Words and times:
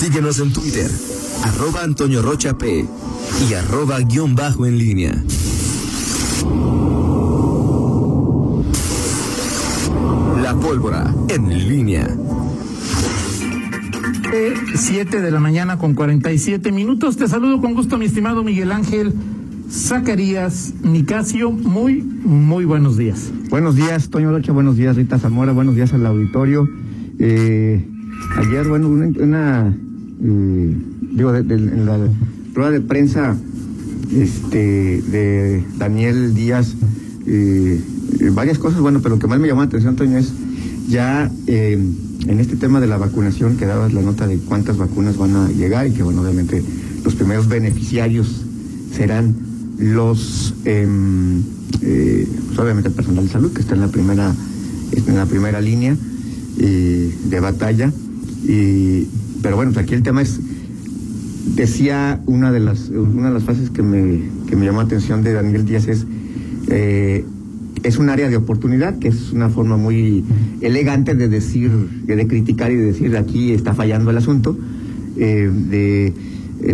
Síguenos 0.00 0.38
en 0.38 0.50
Twitter, 0.50 0.90
arroba 1.44 1.82
Antonio 1.84 2.22
Rocha 2.22 2.56
P 2.56 2.86
y 3.50 3.52
arroba 3.52 4.00
guion 4.00 4.34
bajo 4.34 4.64
en 4.64 4.78
línea. 4.78 5.12
La 10.42 10.54
pólvora 10.58 11.14
en 11.28 11.68
línea. 11.68 12.08
7 14.74 15.20
de 15.20 15.30
la 15.30 15.38
mañana 15.38 15.76
con 15.76 15.94
47 15.94 16.72
minutos. 16.72 17.18
Te 17.18 17.28
saludo 17.28 17.60
con 17.60 17.74
gusto, 17.74 17.98
mi 17.98 18.06
estimado 18.06 18.42
Miguel 18.42 18.72
Ángel 18.72 19.12
Zacarías 19.70 20.72
Nicasio. 20.82 21.50
Muy, 21.50 22.00
muy 22.00 22.64
buenos 22.64 22.96
días. 22.96 23.30
Buenos 23.50 23.76
días, 23.76 24.08
Toño 24.08 24.30
Rocha. 24.30 24.52
Buenos 24.52 24.78
días, 24.78 24.96
Rita 24.96 25.18
Zamora. 25.18 25.52
Buenos 25.52 25.74
días 25.74 25.92
al 25.92 26.06
auditorio. 26.06 26.66
Eh, 27.18 27.86
ayer, 28.38 28.66
bueno, 28.66 28.88
una, 28.88 29.08
una 29.22 29.76
eh, 30.22 30.76
digo, 31.12 31.32
de, 31.32 31.54
en 31.54 31.86
la 31.86 31.98
prueba 32.52 32.70
de 32.70 32.80
prensa 32.80 33.36
este, 34.12 35.02
de 35.02 35.64
Daniel 35.78 36.34
Díaz, 36.34 36.74
eh, 37.26 37.80
varias 38.32 38.58
cosas, 38.58 38.80
bueno, 38.80 39.00
pero 39.02 39.16
lo 39.16 39.20
que 39.20 39.26
más 39.26 39.38
me 39.38 39.48
llamó 39.48 39.60
la 39.60 39.68
atención, 39.68 39.96
Toño, 39.96 40.18
es 40.18 40.32
ya 40.88 41.30
eh, 41.46 41.78
en 42.26 42.40
este 42.40 42.56
tema 42.56 42.80
de 42.80 42.86
la 42.86 42.96
vacunación, 42.96 43.56
que 43.56 43.66
dabas 43.66 43.92
la 43.92 44.02
nota 44.02 44.26
de 44.26 44.38
cuántas 44.38 44.76
vacunas 44.76 45.16
van 45.16 45.36
a 45.36 45.48
llegar 45.48 45.86
y 45.86 45.92
que, 45.92 46.02
bueno, 46.02 46.22
obviamente 46.22 46.62
los 47.04 47.14
primeros 47.14 47.48
beneficiarios 47.48 48.44
serán 48.94 49.34
los, 49.78 50.54
em, 50.64 51.42
eh, 51.80 52.28
pues 52.48 52.58
obviamente 52.58 52.88
el 52.88 52.94
personal 52.94 53.24
de 53.24 53.32
salud, 53.32 53.52
que 53.52 53.60
está 53.60 53.74
en 53.74 53.80
la 53.80 53.88
primera, 53.88 54.34
en 54.92 55.16
la 55.16 55.26
primera 55.26 55.60
línea 55.60 55.96
eh, 56.58 57.14
de 57.30 57.40
batalla. 57.40 57.92
Y, 58.44 59.06
pero 59.42 59.56
bueno, 59.56 59.72
aquí 59.76 59.94
el 59.94 60.02
tema 60.02 60.22
es, 60.22 60.40
decía 61.54 62.20
una 62.26 62.52
de 62.52 62.60
las, 62.60 62.88
una 62.88 63.28
de 63.28 63.34
las 63.34 63.44
fases 63.44 63.70
que 63.70 63.82
me, 63.82 64.22
que 64.48 64.56
me 64.56 64.66
llamó 64.66 64.78
la 64.78 64.86
atención 64.86 65.22
de 65.22 65.32
Daniel 65.32 65.64
Díaz 65.64 65.88
es, 65.88 66.06
eh, 66.68 67.24
es 67.82 67.98
un 67.98 68.08
área 68.08 68.28
de 68.28 68.36
oportunidad, 68.36 68.98
que 68.98 69.08
es 69.08 69.32
una 69.32 69.48
forma 69.48 69.76
muy 69.76 70.24
elegante 70.60 71.14
de 71.14 71.28
decir, 71.28 71.70
de 71.70 72.26
criticar 72.26 72.70
y 72.70 72.76
de 72.76 72.84
decir 72.84 73.16
aquí 73.16 73.52
está 73.52 73.74
fallando 73.74 74.10
el 74.10 74.18
asunto, 74.18 74.56
eh, 75.16 75.50
de 75.70 76.14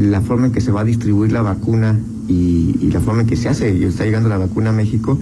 la 0.00 0.20
forma 0.20 0.46
en 0.46 0.52
que 0.52 0.60
se 0.60 0.72
va 0.72 0.80
a 0.80 0.84
distribuir 0.84 1.32
la 1.32 1.42
vacuna 1.42 1.98
y, 2.28 2.90
la 2.92 3.00
forma 3.00 3.22
en 3.22 3.28
que 3.28 3.36
se 3.36 3.48
hace, 3.48 3.74
y 3.76 3.84
está 3.84 4.04
llegando 4.04 4.28
la 4.28 4.38
vacuna 4.38 4.70
a 4.70 4.72
México, 4.72 5.18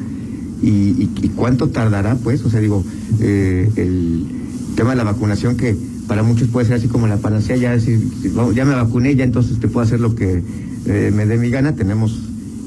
y, 0.62 0.68
y, 0.68 1.10
y 1.22 1.28
cuánto 1.30 1.68
tardará, 1.68 2.14
pues, 2.16 2.44
o 2.44 2.50
sea, 2.50 2.60
digo, 2.60 2.84
eh, 3.20 3.68
el 3.76 4.26
tema 4.76 4.90
de 4.90 4.96
la 4.96 5.04
vacunación 5.04 5.56
que 5.56 5.76
para 6.06 6.22
muchos 6.22 6.48
puede 6.48 6.66
ser 6.66 6.76
así 6.76 6.88
como 6.88 7.06
la 7.06 7.16
panacea, 7.16 7.56
ya 7.56 7.72
decir, 7.72 8.00
ya 8.54 8.64
me 8.64 8.74
vacuné, 8.74 9.14
ya 9.16 9.24
entonces 9.24 9.58
te 9.58 9.68
puedo 9.68 9.84
hacer 9.84 10.00
lo 10.00 10.14
que 10.14 10.42
eh, 10.86 11.12
me 11.14 11.26
dé 11.26 11.38
mi 11.38 11.50
gana, 11.50 11.74
tenemos 11.74 12.18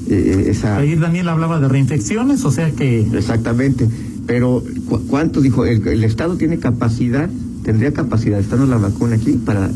eh, 0.08 0.46
esa... 0.48 0.76
Ahí 0.76 0.96
Daniel 0.96 1.28
hablaba 1.28 1.60
de 1.60 1.68
reinfecciones, 1.68 2.44
o 2.44 2.50
sea 2.50 2.70
que... 2.70 3.00
Exactamente, 3.00 3.88
pero 4.26 4.62
¿cu 4.88 5.00
¿cuánto 5.06 5.40
dijo? 5.40 5.64
El, 5.64 5.86
el, 5.86 6.04
Estado 6.04 6.36
tiene 6.36 6.58
capacidad, 6.58 7.28
tendría 7.62 7.92
capacidad, 7.92 8.40
estando 8.40 8.66
la 8.66 8.76
vacuna 8.76 9.16
aquí, 9.16 9.32
para 9.32 9.70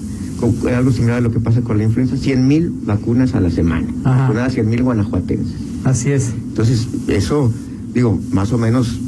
algo 0.77 0.91
similar 0.91 1.19
a 1.19 1.21
lo 1.21 1.31
que 1.31 1.41
pasa 1.41 1.61
con 1.63 1.79
la 1.79 1.85
influenza, 1.85 2.17
100 2.17 2.49
mil 2.49 2.73
vacunas 2.85 3.35
a 3.35 3.41
la 3.41 3.51
semana, 3.51 3.87
vacunadas 4.03 4.55
100 4.55 4.69
mil 4.69 4.83
guanajuatenses. 4.83 5.55
Así 5.85 6.11
es. 6.11 6.33
Entonces, 6.49 6.89
eso, 7.09 7.53
digo, 7.95 8.21
más 8.33 8.53
o 8.53 8.59
menos, 8.59 8.99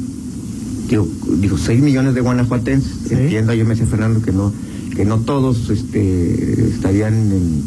digo, 0.89 1.07
digo 1.39 1.57
6 1.57 1.81
millones 1.81 2.15
de 2.15 2.21
guanajuatenses, 2.21 2.91
¿Sí? 3.07 3.13
entiendo, 3.13 3.53
yo 3.53 3.65
me 3.65 3.71
decía 3.71 3.85
Fernando 3.85 4.21
que 4.21 4.31
no, 4.31 4.51
que 4.95 5.05
no 5.05 5.19
todos 5.19 5.69
este, 5.69 6.67
estarían 6.69 7.13
en, 7.13 7.63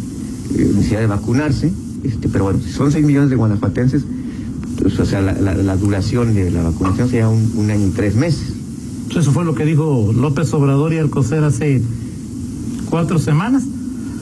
en 0.59 0.75
necesidad 0.77 1.01
de 1.01 1.07
vacunarse, 1.07 1.73
este, 2.05 2.29
pero 2.29 2.45
bueno, 2.45 2.61
si 2.65 2.71
son 2.71 2.93
6 2.93 3.05
millones 3.05 3.31
de 3.31 3.37
guanajuatenses, 3.37 4.05
pues, 4.81 4.99
o 4.99 5.05
sea, 5.05 5.21
la, 5.21 5.33
la, 5.33 5.55
la, 5.55 5.77
duración 5.77 6.35
de 6.35 6.51
la 6.51 6.63
vacunación 6.63 7.09
sería 7.09 7.29
un, 7.29 7.53
un, 7.57 7.71
año 7.71 7.89
y 7.89 7.91
tres 7.91 8.15
meses. 8.15 8.53
Eso 9.15 9.33
fue 9.33 9.45
lo 9.45 9.55
que 9.55 9.65
dijo 9.65 10.13
López 10.15 10.53
Obrador 10.55 10.93
y 10.93 10.99
Alcocer 10.99 11.43
hace 11.43 11.83
cuatro 12.89 13.19
semanas. 13.19 13.65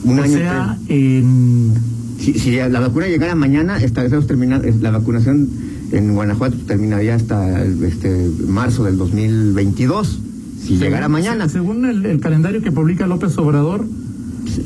Un 0.03 0.19
o 0.19 0.23
año 0.23 0.37
sea, 0.37 0.77
en... 0.87 1.73
si, 2.19 2.33
si, 2.33 2.55
la 2.55 2.79
vacuna 2.79 3.07
llegara 3.07 3.35
mañana, 3.35 3.77
estaríamos 3.77 4.25
terminando, 4.25 4.67
la 4.81 4.91
vacunación 4.91 5.47
en 5.91 6.13
Guanajuato 6.13 6.57
terminaría 6.67 7.15
hasta 7.15 7.63
este 7.63 8.29
marzo 8.47 8.83
del 8.83 8.97
2022, 8.97 10.19
si 10.59 10.67
según, 10.67 10.79
llegara 10.79 11.07
mañana. 11.07 11.47
Según 11.49 11.85
el, 11.85 12.05
el, 12.05 12.19
calendario 12.19 12.61
que 12.61 12.71
publica 12.71 13.07
López 13.07 13.37
Obrador 13.37 13.85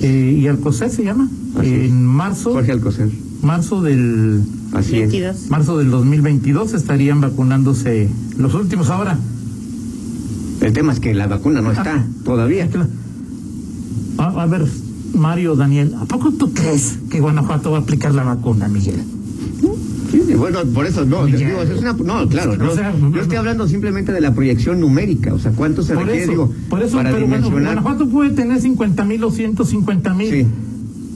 eh, 0.01 0.37
y 0.39 0.47
Alcocer 0.47 0.89
se 0.89 1.03
llama, 1.03 1.29
en 1.61 2.05
marzo. 2.05 2.53
Jorge 2.53 2.71
Alcocer. 2.71 3.09
Marzo 3.41 3.81
del 3.81 4.41
Así 4.73 4.99
22. 4.99 5.35
Es. 5.35 5.49
marzo 5.49 5.77
del 5.77 5.89
2022 5.89 6.73
estarían 6.73 7.21
vacunándose 7.21 8.09
los 8.37 8.53
últimos 8.53 8.89
ahora. 8.89 9.17
El 10.61 10.73
tema 10.73 10.93
es 10.93 10.99
que 10.99 11.13
la 11.13 11.27
vacuna 11.27 11.61
no 11.61 11.71
está 11.71 11.95
ah, 11.95 12.05
todavía. 12.23 12.69
A, 14.17 14.43
a, 14.43 14.45
ver, 14.45 14.67
Mario, 15.13 15.55
Daniel, 15.55 15.95
¿a 15.99 16.05
poco 16.05 16.31
tú 16.31 16.53
crees 16.53 16.99
que 17.09 17.19
Guanajuato 17.19 17.71
va 17.71 17.79
a 17.79 17.81
aplicar 17.81 18.13
la 18.13 18.23
vacuna, 18.23 18.67
Miguel? 18.67 19.01
Sí, 20.11 20.33
bueno, 20.35 20.59
por 20.73 20.85
eso 20.85 21.05
no, 21.05 21.25
digo, 21.25 21.61
es 21.61 21.79
una, 21.79 21.93
no, 21.93 22.27
claro, 22.27 22.57
no, 22.57 22.71
o 22.71 22.75
sea, 22.75 22.93
yo 23.13 23.21
estoy 23.21 23.37
hablando 23.37 23.67
simplemente 23.67 24.11
de 24.11 24.19
la 24.19 24.33
proyección 24.33 24.79
numérica, 24.81 25.33
o 25.33 25.39
sea, 25.39 25.51
cuánto 25.51 25.83
se 25.83 25.95
requiere, 25.95 26.23
eso, 26.23 26.31
digo, 26.31 26.53
por 26.69 26.83
eso, 26.83 26.97
para 26.97 27.11
pero 27.11 27.21
dimensionar. 27.21 27.51
Bueno, 27.53 27.81
Guanajuato 27.81 28.09
puede 28.09 28.31
tener 28.31 28.59
50 28.59 29.05
mil 29.05 29.23
o 29.23 29.31
150 29.31 30.13
mil. 30.13 30.29
Sí. 30.29 30.47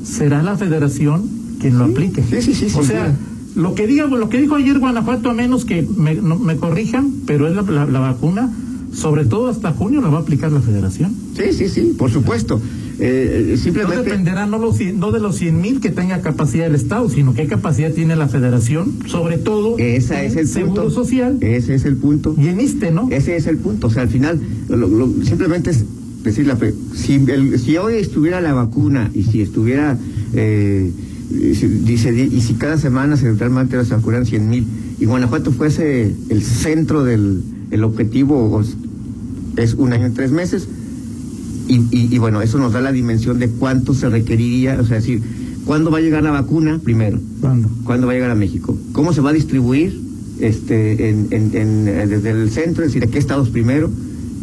Será 0.03 0.41
la 0.43 0.55
federación 0.55 1.27
quien 1.59 1.77
lo 1.77 1.85
sí. 1.85 1.91
aplique. 1.91 2.23
Sí, 2.23 2.41
sí, 2.41 2.69
sí. 2.69 2.77
O 2.77 2.83
sea, 2.83 3.13
lo 3.55 3.75
que 3.75 3.87
diga, 3.87 4.05
lo 4.05 4.29
que 4.29 4.39
dijo 4.39 4.55
ayer 4.55 4.79
Guanajuato, 4.79 5.29
a 5.29 5.33
menos 5.33 5.65
que 5.65 5.85
me, 5.97 6.15
no, 6.15 6.37
me 6.37 6.55
corrijan, 6.55 7.11
pero 7.25 7.47
es 7.47 7.55
la, 7.55 7.63
la, 7.63 7.85
la, 7.85 7.99
vacuna, 7.99 8.51
sobre 8.93 9.25
todo 9.25 9.49
hasta 9.49 9.71
junio 9.71 10.01
la 10.01 10.09
va 10.09 10.19
a 10.19 10.21
aplicar 10.21 10.51
la 10.51 10.61
federación. 10.61 11.13
Sí, 11.35 11.51
sí, 11.51 11.67
sí, 11.67 11.95
por 11.97 12.11
supuesto. 12.11 12.61
Eh, 12.99 13.55
simplemente... 13.57 13.97
No 13.97 14.03
dependerá 14.03 14.45
no, 14.45 14.57
los, 14.57 14.79
no 14.79 15.11
de 15.11 15.19
los 15.19 15.35
100 15.37 15.61
mil 15.61 15.79
que 15.81 15.89
tenga 15.89 16.21
capacidad 16.21 16.67
el 16.67 16.75
Estado, 16.75 17.09
sino 17.09 17.33
qué 17.33 17.47
capacidad 17.47 17.91
tiene 17.91 18.15
la 18.15 18.27
Federación, 18.27 18.99
sobre 19.07 19.37
todo 19.37 19.77
Esa 19.77 20.23
es 20.23 20.35
el 20.35 20.47
Seguro 20.47 20.83
punto. 20.83 20.91
Social. 20.91 21.37
Ese 21.41 21.75
es 21.75 21.85
el 21.85 21.97
punto. 21.97 22.35
Y 22.37 22.47
en 22.47 22.59
este, 22.59 22.91
¿no? 22.91 23.09
Ese 23.11 23.35
es 23.35 23.47
el 23.47 23.57
punto. 23.57 23.87
O 23.87 23.89
sea, 23.89 24.03
al 24.03 24.09
final, 24.09 24.39
lo, 24.69 24.87
lo, 24.87 25.07
simplemente 25.23 25.71
es 25.71 25.85
decir, 26.23 26.47
la, 26.47 26.57
si, 26.93 27.15
el, 27.15 27.59
si 27.59 27.77
hoy 27.77 27.95
estuviera 27.95 28.41
la 28.41 28.53
vacuna 28.53 29.11
y 29.13 29.23
si 29.23 29.41
estuviera, 29.41 29.97
eh, 30.33 30.91
dice, 31.29 32.13
y 32.13 32.41
si 32.41 32.55
cada 32.55 32.77
semana 32.77 33.15
se 33.15 33.31
realmente 33.33 33.83
se 33.85 33.95
vacunaran 33.95 34.25
100 34.25 34.49
mil 34.49 34.65
y 34.99 35.05
Guanajuato 35.05 35.51
fuese 35.51 36.13
el 36.29 36.41
centro 36.41 37.03
del 37.03 37.43
el 37.71 37.83
objetivo, 37.83 38.61
es 39.57 39.73
un 39.73 39.93
año 39.93 40.07
y 40.07 40.11
tres 40.11 40.31
meses, 40.31 40.67
y, 41.67 41.77
y, 41.91 42.15
y, 42.15 42.17
bueno, 42.17 42.41
eso 42.41 42.57
nos 42.59 42.73
da 42.73 42.81
la 42.81 42.91
dimensión 42.91 43.39
de 43.39 43.49
cuánto 43.49 43.93
se 43.93 44.09
requeriría, 44.09 44.79
o 44.79 44.85
sea, 44.85 44.97
decir, 44.97 45.21
¿cuándo 45.65 45.91
va 45.91 45.97
a 45.97 46.01
llegar 46.01 46.23
la 46.23 46.31
vacuna 46.31 46.79
primero? 46.83 47.19
¿Cuándo? 47.41 47.69
¿Cuándo 47.83 48.07
va 48.07 48.13
a 48.13 48.15
llegar 48.15 48.31
a 48.31 48.35
México? 48.35 48.77
¿Cómo 48.91 49.13
se 49.13 49.21
va 49.21 49.31
a 49.31 49.33
distribuir 49.33 49.99
este, 50.39 51.09
en, 51.09 51.27
en, 51.31 51.55
en, 51.55 51.85
desde 51.85 52.31
el 52.31 52.49
centro? 52.51 52.83
Es 52.83 52.93
decir, 52.93 53.07
¿a 53.07 53.11
qué 53.11 53.17
estados 53.17 53.49
primero? 53.49 53.89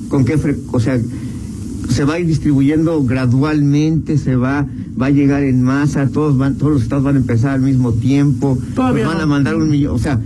¿Con 0.08 0.24
qué 0.24 0.38
O 0.72 0.80
sea, 0.80 1.00
se 1.88 2.04
va 2.04 2.14
a 2.14 2.18
ir 2.18 2.26
distribuyendo 2.26 3.02
gradualmente, 3.04 4.18
se 4.18 4.36
va, 4.36 4.66
va 5.00 5.06
a 5.06 5.10
llegar 5.10 5.42
en 5.44 5.62
masa, 5.62 6.08
todos 6.08 6.36
van, 6.36 6.56
todos 6.56 6.72
los 6.72 6.82
estados 6.82 7.04
van 7.04 7.16
a 7.16 7.18
empezar 7.18 7.50
al 7.52 7.60
mismo 7.60 7.92
tiempo, 7.92 8.58
Todavía 8.74 9.06
van 9.06 9.20
a 9.20 9.26
mandar 9.26 9.56
un 9.56 9.68
millón, 9.68 9.94
o 9.94 9.98
sea, 9.98 10.20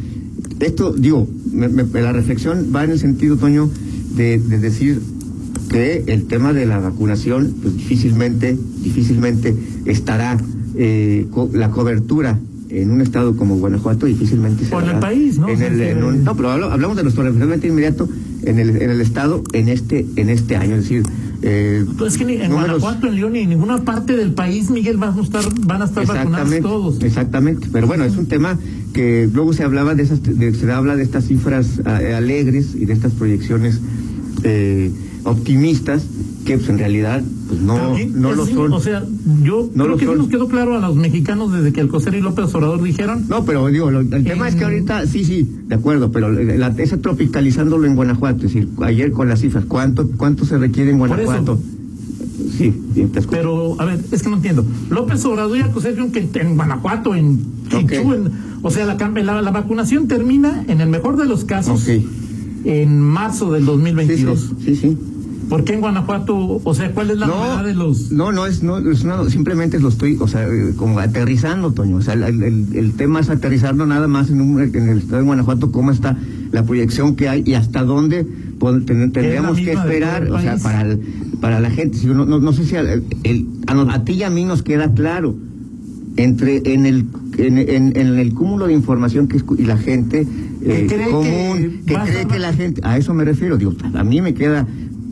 esto, 0.61 0.93
digo, 0.93 1.29
me, 1.53 1.69
me, 1.69 1.85
la 2.01 2.13
reflexión 2.13 2.71
va 2.75 2.85
en 2.85 2.93
el 2.93 2.99
sentido, 2.99 3.37
Toño, 3.37 3.69
de, 4.15 4.39
de 4.39 4.59
decir 4.59 5.01
que 5.69 6.05
el 6.07 6.27
tema 6.27 6.53
de 6.53 6.67
la 6.67 6.79
vacunación 6.79 7.55
pues 7.63 7.77
difícilmente 7.77 8.57
difícilmente 8.83 9.55
estará 9.85 10.39
eh, 10.77 11.27
co 11.31 11.51
la 11.53 11.71
cobertura 11.71 12.39
en 12.69 12.91
un 12.91 13.01
estado 13.01 13.37
como 13.37 13.57
Guanajuato 13.57 14.07
difícilmente 14.07 14.65
será 14.65 14.83
en 14.83 14.91
el 14.91 14.99
país 14.99 15.39
no 15.39 15.49
en 15.49 15.63
el, 15.63 15.81
en 15.81 16.05
un, 16.05 16.25
no 16.25 16.37
pero 16.37 16.51
hablamos 16.51 16.97
de 16.97 17.03
nuestro 17.03 17.23
referente 17.23 17.69
inmediato 17.69 18.09
en 18.45 18.59
el 18.59 18.83
en 18.83 18.91
el 18.91 19.01
estado 19.01 19.43
en 19.53 19.69
este 19.69 20.07
en 20.17 20.29
este 20.29 20.57
año 20.57 20.77
es 20.77 20.83
decir 20.83 21.03
eh, 21.43 21.85
pues 21.99 22.15
es 22.15 22.19
que 22.19 22.25
ni 22.25 22.35
en 22.35 22.51
números... 22.51 22.81
Guanajuato, 22.81 23.07
en 23.09 23.15
León 23.15 23.37
y 23.37 23.41
en 23.41 23.51
ninguna 23.51 23.79
parte 23.85 24.17
del 24.17 24.33
país, 24.33 24.71
Miguel, 24.71 24.97
van 24.97 25.19
a 25.19 25.23
estar, 25.23 25.45
van 25.67 25.83
a 25.83 25.85
estar 25.85 26.07
vacunados 26.07 26.61
todos. 26.61 27.03
Exactamente, 27.03 27.69
pero 27.73 27.87
bueno, 27.87 28.05
es 28.05 28.17
un 28.17 28.27
tema 28.27 28.59
que 28.93 29.29
luego 29.33 29.53
se 29.53 29.63
hablaba 29.63 29.95
de 29.95 30.03
esas, 30.03 30.23
de, 30.23 30.55
se 30.55 30.73
habla 30.73 30.97
de 30.97 31.03
estas 31.03 31.27
cifras 31.27 31.81
uh, 31.85 32.17
alegres 32.17 32.75
y 32.75 32.87
de 32.87 32.93
estas 32.95 33.13
proyecciones 33.13 33.81
eh, 34.43 34.91
optimistas 35.27 36.05
que 36.45 36.57
pues 36.59 36.69
en 36.69 36.79
realidad 36.79 37.23
pues 37.49 37.61
no, 37.61 37.97
no 38.15 38.33
lo 38.33 38.47
son. 38.47 38.73
O 38.73 38.81
sea, 38.81 39.05
yo 39.43 39.69
no 39.75 39.85
creo 39.85 39.97
que 39.97 40.07
sí 40.07 40.13
nos 40.17 40.29
quedó 40.29 40.49
claro 40.49 40.77
a 40.77 40.81
los 40.81 40.97
mexicanos 40.97 41.53
desde 41.53 41.73
que 41.73 41.81
Alcocer 41.81 42.15
y 42.15 42.21
López 42.21 42.55
Obrador 42.55 42.83
dijeron. 42.83 43.25
No, 43.29 43.45
pero 43.45 43.67
digo, 43.69 43.91
lo, 43.91 44.01
el 44.01 44.13
en... 44.15 44.25
tema 44.25 44.49
es 44.49 44.55
que 44.55 44.65
ahorita, 44.65 45.07
sí, 45.07 45.25
sí, 45.25 45.49
de 45.67 45.75
acuerdo, 45.75 46.11
pero 46.13 46.31
la, 46.31 46.69
ese 46.79 46.97
tropicalizándolo 46.99 47.87
en 47.87 47.97
Guanajuato, 47.97 48.47
es 48.47 48.55
decir, 48.55 48.69
ayer 48.83 49.11
con 49.13 49.29
las 49.29 49.41
cifras, 49.41 49.65
¿cuánto, 49.67 50.09
cuánto 50.17 50.45
se 50.45 50.57
requiere 50.59 50.91
en 50.93 50.99
Guanajuato? 50.99 51.59
sí, 52.57 52.73
bien, 52.95 53.11
te. 53.11 53.21
Pero, 53.23 53.81
a 53.81 53.85
ver, 53.85 54.01
es 54.13 54.23
que 54.23 54.31
no 54.31 54.37
entiendo. 54.37 54.65
López 54.91 55.25
Obrador 55.25 55.59
ya 55.59 55.65
acusó 55.67 55.89
que 56.13 56.29
en 56.35 56.55
Guanajuato, 56.57 57.15
en 57.15 57.41
Chichú, 57.69 58.13
en- 58.15 58.31
o 58.63 58.71
sea, 58.71 58.87
la, 58.87 58.95
la, 59.23 59.43
la 59.43 59.51
vacunación 59.51 60.09
termina, 60.09 60.65
en 60.69 60.81
el 60.81 60.89
mejor 60.89 61.17
de 61.17 61.27
los 61.27 61.45
casos, 61.45 61.87
en 62.65 63.01
marzo 63.01 63.53
del 63.53 63.63
Sí, 63.63 63.67
2022. 63.67 64.41
sí, 64.41 64.55
sí, 64.65 64.77
sí. 64.77 64.97
¿Por 65.49 65.65
qué 65.65 65.75
en 65.75 65.81
Guanajuato? 65.81 66.61
O 66.65 66.75
sea, 66.75 66.91
¿cuál 66.93 67.11
es 67.11 67.19
la 67.19 67.27
novedad 67.27 67.65
de 67.65 67.75
los...? 67.75 68.11
no, 68.11 68.33
no 68.33 68.47
es, 68.47 68.63
no, 68.63 68.79
es 68.79 69.05
una- 69.05 69.29
simplemente 69.31 69.79
lo 69.79 69.89
estoy, 69.89 70.17
o 70.21 70.27
sea, 70.27 70.45
eh, 70.47 70.73
como 70.77 70.99
aterrizando, 70.99 71.73
Toño. 71.73 71.97
O 71.97 72.03
sea, 72.03 72.15
el, 72.15 72.25
el- 72.43 72.67
el 72.75 72.93
tema 72.95 73.21
es 73.21 73.31
aterrizarlo 73.31 73.87
nada 73.87 74.09
más 74.09 74.29
en, 74.31 74.41
un- 74.41 74.61
en 74.61 74.89
el 74.89 74.99
estado 74.99 75.19
de 75.19 75.23
Guanajuato, 75.25 75.71
cómo 75.71 75.93
está 75.93 76.17
la 76.53 76.65
proyección 76.65 77.15
que 77.17 77.29
hay 77.29 77.43
y 77.47 77.55
hasta 77.55 77.85
dónde 77.85 78.27
tendríamos 78.87 79.57
que 79.59 79.73
esperar, 79.73 80.31
o 80.31 80.41
sea, 80.41 80.57
para, 80.59 80.83
el- 80.83 80.99
para 81.41 81.61
la 81.61 81.71
gente. 81.71 81.97
Si 81.99 82.09
uno- 82.09 82.27
no, 82.27 82.41
no 82.41 82.53
sé 82.53 82.65
si 82.65 82.77
al- 82.77 83.05
el- 83.25 83.47
a, 83.67 83.75
no- 83.75 83.91
a 83.91 84.05
ti 84.05 84.15
y 84.15 84.23
a 84.25 84.31
mí 84.31 84.45
nos 84.45 84.63
queda 84.63 84.93
claro 84.95 85.37
entre 86.17 86.73
en 86.73 86.87
el 86.87 87.05
en, 87.37 87.59
en- 87.59 87.95
en 87.95 88.19
el 88.19 88.33
cúmulo 88.33 88.67
de 88.67 88.73
información 88.73 89.29
que 89.29 89.39
y 89.59 89.67
la 89.67 89.77
gente 89.77 90.27
eh, 90.63 90.87
común 91.11 91.83
que 91.87 91.95
a 91.95 92.05
cree 92.05 92.27
que 92.27 92.39
la 92.39 92.55
gente 92.55 92.81
a 92.85 92.97
eso 92.97 93.13
me 93.13 93.23
refiero 93.27 93.59
digo 93.59 93.75
a 93.93 94.03
mí 94.03 94.23
me 94.23 94.33
queda 94.33 94.67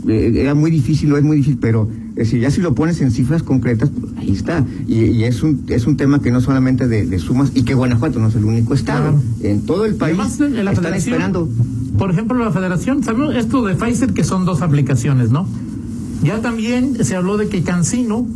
era 0.06 0.54
muy 0.54 0.70
difícil 0.70 1.12
o 1.12 1.16
es 1.16 1.24
muy 1.24 1.36
difícil 1.36 1.58
pero 1.60 1.88
eh, 2.16 2.24
si 2.24 2.38
ya 2.38 2.50
si 2.50 2.60
lo 2.60 2.74
pones 2.74 3.00
en 3.00 3.10
cifras 3.10 3.42
concretas 3.42 3.90
pues, 3.90 4.12
ahí 4.16 4.30
está. 4.30 4.64
Y, 4.86 5.04
y 5.04 5.24
es 5.24 5.42
un 5.42 5.64
es 5.68 5.86
un 5.86 5.96
tema 5.96 6.20
que 6.20 6.30
no 6.30 6.40
solamente 6.40 6.88
de, 6.88 7.06
de 7.06 7.18
sumas 7.18 7.52
y 7.54 7.62
que 7.62 7.74
Guanajuato 7.74 8.18
no 8.18 8.28
es 8.28 8.34
el 8.34 8.44
único 8.44 8.74
estado. 8.74 9.12
Claro. 9.12 9.22
en 9.42 9.62
todo 9.62 9.84
el 9.84 9.94
país 9.96 10.18
Además, 10.18 10.40
en 10.40 10.64
la 10.64 10.72
están 10.72 10.94
esperando. 10.94 11.48
Por 11.98 12.10
ejemplo, 12.10 12.36
la 12.38 12.50
federación, 12.50 13.04
sabemos 13.04 13.34
esto 13.36 13.64
de 13.64 13.74
Pfizer 13.76 14.12
que 14.12 14.24
son 14.24 14.44
dos 14.44 14.62
aplicaciones, 14.62 15.30
¿no? 15.30 15.46
Ya 16.22 16.40
también 16.40 17.04
se 17.04 17.16
habló 17.16 17.36
de 17.36 17.48
que 17.48 17.62
Cancino, 17.62 18.26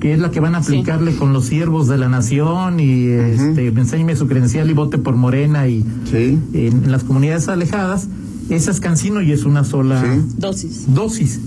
que 0.00 0.12
es 0.12 0.20
la 0.20 0.30
que 0.30 0.38
van 0.38 0.54
a 0.54 0.58
aplicarle 0.58 1.16
con 1.16 1.32
los 1.32 1.46
siervos 1.46 1.88
de 1.88 1.98
la 1.98 2.08
nación 2.08 2.78
y 2.78 3.06
este, 3.06 3.68
enséñeme 3.68 4.14
su 4.16 4.28
credencial 4.28 4.70
y 4.70 4.74
vote 4.74 4.98
por 4.98 5.16
Morena 5.16 5.66
y 5.66 5.84
sí. 6.10 6.38
en, 6.52 6.84
en 6.84 6.92
las 6.92 7.04
comunidades 7.04 7.48
alejadas, 7.48 8.08
es 8.50 8.80
Cancino 8.80 9.20
y 9.22 9.32
es 9.32 9.44
una 9.44 9.64
sola 9.64 10.02
Sí. 10.02 10.20
Dosis. 10.38 10.94
dosis. 10.94 11.40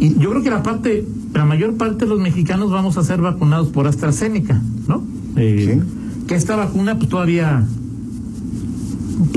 Y 0.00 0.14
yo 0.18 0.30
creo 0.30 0.42
que 0.42 0.50
la 0.50 0.62
parte, 0.62 1.06
la 1.34 1.44
mayor 1.44 1.74
parte 1.76 2.04
de 2.04 2.10
los 2.10 2.20
mexicanos 2.20 2.70
vamos 2.70 2.96
a 2.96 3.04
ser 3.04 3.20
vacunados 3.20 3.68
por 3.68 3.86
AstraZeneca, 3.86 4.60
¿no? 4.86 5.02
Eh, 5.36 5.80
Que 6.26 6.34
esta 6.34 6.56
vacuna 6.56 6.96
pues 6.98 7.08
todavía 7.08 7.64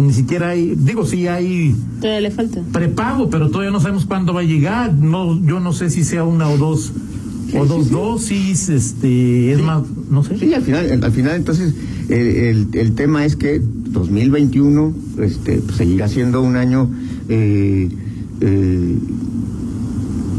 ni 0.02 0.14
siquiera 0.14 0.50
hay, 0.50 0.76
digo 0.76 1.06
sí 1.06 1.28
hay 1.28 1.76
Todavía 2.00 2.22
le 2.22 2.32
falta. 2.32 2.62
prepago, 2.72 3.30
pero 3.30 3.50
todavía 3.50 3.72
no 3.72 3.80
sabemos 3.80 4.06
cuándo 4.06 4.34
va 4.34 4.42
a 4.42 4.44
llegar. 4.44 4.94
No, 4.94 5.40
yo 5.46 5.60
no 5.60 5.74
sé 5.74 5.90
si 5.90 6.04
sea 6.04 6.24
una 6.24 6.50
o 6.50 6.58
dos 6.58 6.92
o 7.54 7.66
dos 7.66 7.90
dosis, 7.92 8.70
este, 8.70 9.52
es 9.52 9.58
Sí. 9.58 9.64
más, 9.64 9.84
no 10.10 10.24
sé. 10.24 10.38
Sí, 10.38 10.54
al 10.54 10.62
final, 10.64 11.04
al 11.04 11.12
final 11.12 11.36
entonces 11.36 11.74
el, 12.10 12.18
el, 12.28 12.68
el 12.74 12.92
tema 12.94 13.26
es 13.26 13.36
que 13.36 13.62
2021 13.62 14.94
este, 15.22 15.58
pues, 15.60 15.78
seguirá 15.78 16.08
siendo 16.08 16.42
un 16.42 16.56
año, 16.56 16.90
eh, 17.30 17.90
eh, 18.42 18.96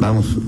vamos, 0.00 0.38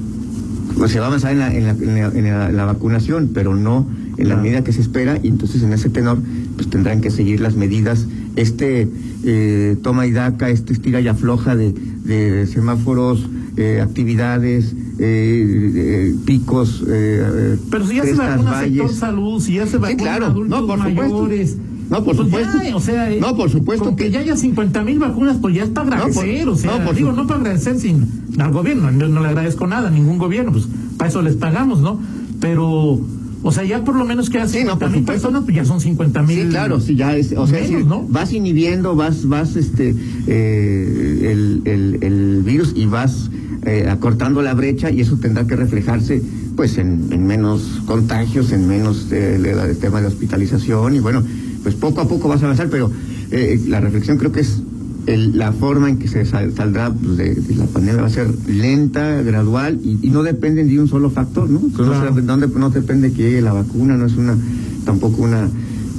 pues 0.78 0.90
se 0.92 0.98
va 0.98 1.06
a 1.06 1.08
avanzar 1.08 1.32
en 1.32 1.38
la, 1.38 1.54
en 1.54 1.64
la, 1.64 1.70
en 1.70 1.94
la- 1.94 2.18
en 2.18 2.24
la- 2.24 2.52
la 2.52 2.64
vacunación, 2.64 3.30
pero 3.32 3.54
no 3.54 3.86
en 4.16 4.28
la 4.28 4.34
Claro. 4.34 4.42
medida 4.42 4.64
que 4.64 4.72
se 4.72 4.80
espera, 4.80 5.18
y 5.22 5.28
entonces 5.28 5.62
en 5.62 5.72
ese 5.72 5.88
tenor 5.90 6.18
pues 6.56 6.68
tendrán 6.70 7.00
que 7.00 7.10
seguir 7.10 7.40
las 7.40 7.56
medidas, 7.56 8.06
este 8.36 8.88
eh, 9.26 9.76
toma 9.82 10.06
y 10.06 10.12
daca, 10.12 10.50
este 10.50 10.72
estira 10.72 11.00
y 11.00 11.08
afloja 11.08 11.56
de, 11.56 11.72
de 12.04 12.46
semáforos, 12.46 13.26
eh, 13.56 13.80
actividades, 13.82 14.74
eh, 14.98 15.72
eh, 15.74 16.14
picos, 16.24 16.84
eh, 16.88 17.58
Pero 17.70 17.86
si 17.86 17.96
ya 17.96 18.04
se 18.04 18.14
vacuna 18.14 18.60
sector 18.60 18.92
salud, 18.92 19.40
si 19.42 19.54
ya 19.54 19.66
se 19.66 19.78
vacuna 19.78 20.02
claro. 20.02 20.26
adultos 20.26 20.60
No, 20.60 20.66
por 20.66 20.78
supuesto. 20.78 21.02
mayores. 21.02 21.56
No, 21.90 22.02
por 22.02 22.16
pues 22.16 22.28
supuesto. 22.28 22.58
ya, 22.62 22.76
o 22.76 22.80
sea, 22.80 23.12
eh, 23.12 23.18
No, 23.20 23.36
por 23.36 23.50
supuesto 23.50 23.84
con 23.84 23.96
que, 23.96 24.04
que- 24.04 24.10
ya 24.12 24.20
haya 24.20 24.36
50 24.36 24.82
mil 24.84 24.98
vacunas, 24.98 25.36
pues 25.40 25.54
ya 25.54 25.64
es 25.64 25.68
para 25.70 25.84
No, 25.84 25.90
por- 25.90 26.00
agradecer, 26.24 26.48
o 26.48 26.56
sea, 26.56 26.78
no, 26.78 26.84
por 26.86 26.94
digo, 26.94 27.10
su- 27.10 27.16
no 27.16 27.26
para 27.26 27.40
agradecer 27.40 27.78
sin 27.78 28.06
al 28.38 28.52
gobierno, 28.52 28.90
no, 28.90 29.08
no 29.08 29.20
le 29.20 29.28
agradezco 29.28 29.66
nada 29.66 29.88
a 29.88 29.90
ningún 29.90 30.16
gobierno, 30.18 30.50
pues 30.52 30.66
para 30.96 31.10
eso 31.10 31.20
les 31.22 31.36
pagamos, 31.36 31.80
¿no? 31.80 32.00
Pero, 32.40 33.00
o 33.42 33.52
sea, 33.52 33.64
ya 33.64 33.84
por 33.84 33.96
lo 33.96 34.04
menos 34.06 34.30
que 34.30 34.38
haya 34.38 34.48
Sí, 34.48 34.58
no, 34.64 34.72
50 34.72 34.78
por 34.86 34.90
mil 34.96 35.04
personas, 35.04 35.42
pues 35.44 35.56
ya 35.56 35.64
son 35.66 35.80
50 35.80 36.22
mil. 36.22 36.42
Sí, 36.44 36.48
claro, 36.48 36.80
sí, 36.80 36.96
ya 36.96 37.14
es, 37.16 37.34
o 37.36 37.46
sea, 37.46 37.60
menos, 37.60 37.82
sí, 37.82 37.86
¿no? 37.86 38.02
vas 38.08 38.32
inhibiendo, 38.32 38.96
vas, 38.96 39.28
vas, 39.28 39.54
este, 39.56 39.94
eh, 40.26 41.30
el, 41.32 41.62
el, 41.70 41.98
el 42.02 42.42
virus 42.44 42.72
y 42.74 42.86
vas 42.86 43.30
eh, 43.66 43.86
acortando 43.88 44.42
la 44.42 44.54
brecha 44.54 44.90
y 44.90 45.00
eso 45.00 45.16
tendrá 45.16 45.46
que 45.46 45.56
reflejarse, 45.56 46.22
pues, 46.56 46.78
en, 46.78 47.06
en 47.10 47.26
menos 47.26 47.82
contagios, 47.86 48.52
en 48.52 48.66
menos 48.68 49.08
eh, 49.12 49.36
el, 49.36 49.76
tema 49.78 50.00
de 50.00 50.06
hospitalización 50.08 50.94
y 50.96 50.98
bueno, 51.00 51.22
pues 51.62 51.74
poco 51.74 52.00
a 52.00 52.08
poco 52.08 52.28
vas 52.28 52.42
a 52.42 52.46
avanzar, 52.46 52.68
pero 52.68 52.90
eh, 53.30 53.60
la 53.68 53.80
reflexión 53.80 54.18
creo 54.18 54.32
que 54.32 54.40
es 54.40 54.60
el- 55.06 55.36
la 55.36 55.52
forma 55.52 55.88
en 55.90 55.98
que 55.98 56.08
se 56.08 56.24
sal- 56.24 56.52
saldrá 56.56 56.90
pues, 56.92 57.16
de, 57.18 57.34
de 57.34 57.54
la 57.56 57.66
pandemia 57.66 58.00
va 58.02 58.06
a 58.08 58.10
ser 58.10 58.28
lenta, 58.48 59.20
gradual 59.22 59.78
y, 59.82 59.98
y 60.02 60.10
no 60.10 60.22
depende 60.22 60.64
de 60.64 60.80
un 60.80 60.88
solo 60.88 61.10
factor, 61.10 61.48
¿no? 61.50 61.60
Pues, 61.60 61.86
no, 61.86 61.92
Claro. 61.92 62.14
se- 62.14 62.22
no, 62.22 62.36
de- 62.38 62.48
no 62.48 62.70
depende 62.70 63.12
que 63.12 63.22
llegue 63.22 63.40
la 63.42 63.52
vacuna, 63.52 63.96
no 63.96 64.06
es 64.06 64.14
una 64.16 64.36
tampoco 64.84 65.22
una 65.22 65.48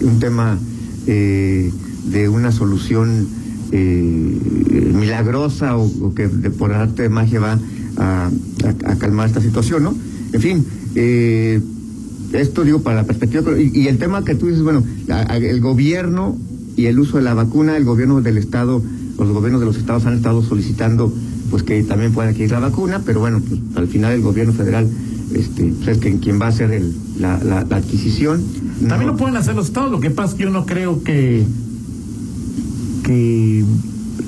un 0.01 0.19
tema 0.19 0.57
eh, 1.07 1.71
de 2.11 2.29
una 2.29 2.51
solución 2.51 3.27
milagrosa 4.93 5.77
o, 5.77 5.85
o 6.07 6.13
que 6.13 6.27
de, 6.27 6.49
por 6.49 6.73
arte 6.73 7.03
de 7.03 7.09
magia 7.09 7.39
va 7.39 7.59
a, 7.97 8.29
a- 8.29 8.91
a 8.91 8.95
calmar 8.97 9.27
esta 9.27 9.41
situación, 9.41 9.83
¿no? 9.83 9.95
En 10.33 10.41
fin, 10.41 10.65
eh, 10.95 11.61
esto 12.33 12.63
digo 12.63 12.81
para 12.81 12.97
la 12.97 13.03
perspectiva 13.05 13.43
y, 13.59 13.71
y 13.73 13.87
el 13.87 13.97
tema 13.97 14.23
que 14.25 14.35
tú 14.35 14.47
dices, 14.47 14.63
bueno, 14.63 14.83
la- 15.07 15.23
el 15.37 15.61
gobierno 15.61 16.37
y 16.75 16.85
el 16.87 16.99
uso 16.99 17.17
de 17.17 17.23
la 17.23 17.33
vacuna, 17.33 17.77
el 17.77 17.85
gobierno 17.85 18.21
del 18.21 18.37
estado, 18.37 18.81
los 19.17 19.29
gobiernos 19.29 19.61
de 19.61 19.67
los 19.67 19.77
estados 19.77 20.05
han 20.05 20.15
estado 20.15 20.43
solicitando 20.43 21.13
pues 21.51 21.63
que 21.63 21.83
también 21.83 22.11
pueda 22.11 22.29
adquirir 22.29 22.51
la 22.51 22.59
vacuna, 22.59 23.01
pero 23.05 23.19
bueno, 23.19 23.39
pues 23.47 23.61
al 23.75 23.87
final 23.87 24.11
el 24.13 24.21
gobierno 24.21 24.51
federal 24.51 24.89
este, 25.33 25.73
pues, 25.77 25.87
es 25.89 25.97
quien, 25.99 26.17
quien 26.17 26.41
va 26.41 26.47
a 26.47 26.49
hacer 26.49 26.71
el, 26.71 26.91
la, 27.19 27.37
la- 27.43 27.63
la 27.63 27.75
adquisición. 27.77 28.43
También 28.89 29.07
No- 29.07 29.13
lo 29.13 29.17
pueden 29.17 29.37
hacer 29.37 29.55
los 29.55 29.67
estados, 29.67 29.91
lo 29.91 29.99
que 29.99 30.09
pasa 30.09 30.31
es 30.31 30.35
que 30.37 30.43
yo 30.43 30.49
no 30.49 30.65
creo 30.65 31.01
que 31.03 31.45
que 33.05 33.63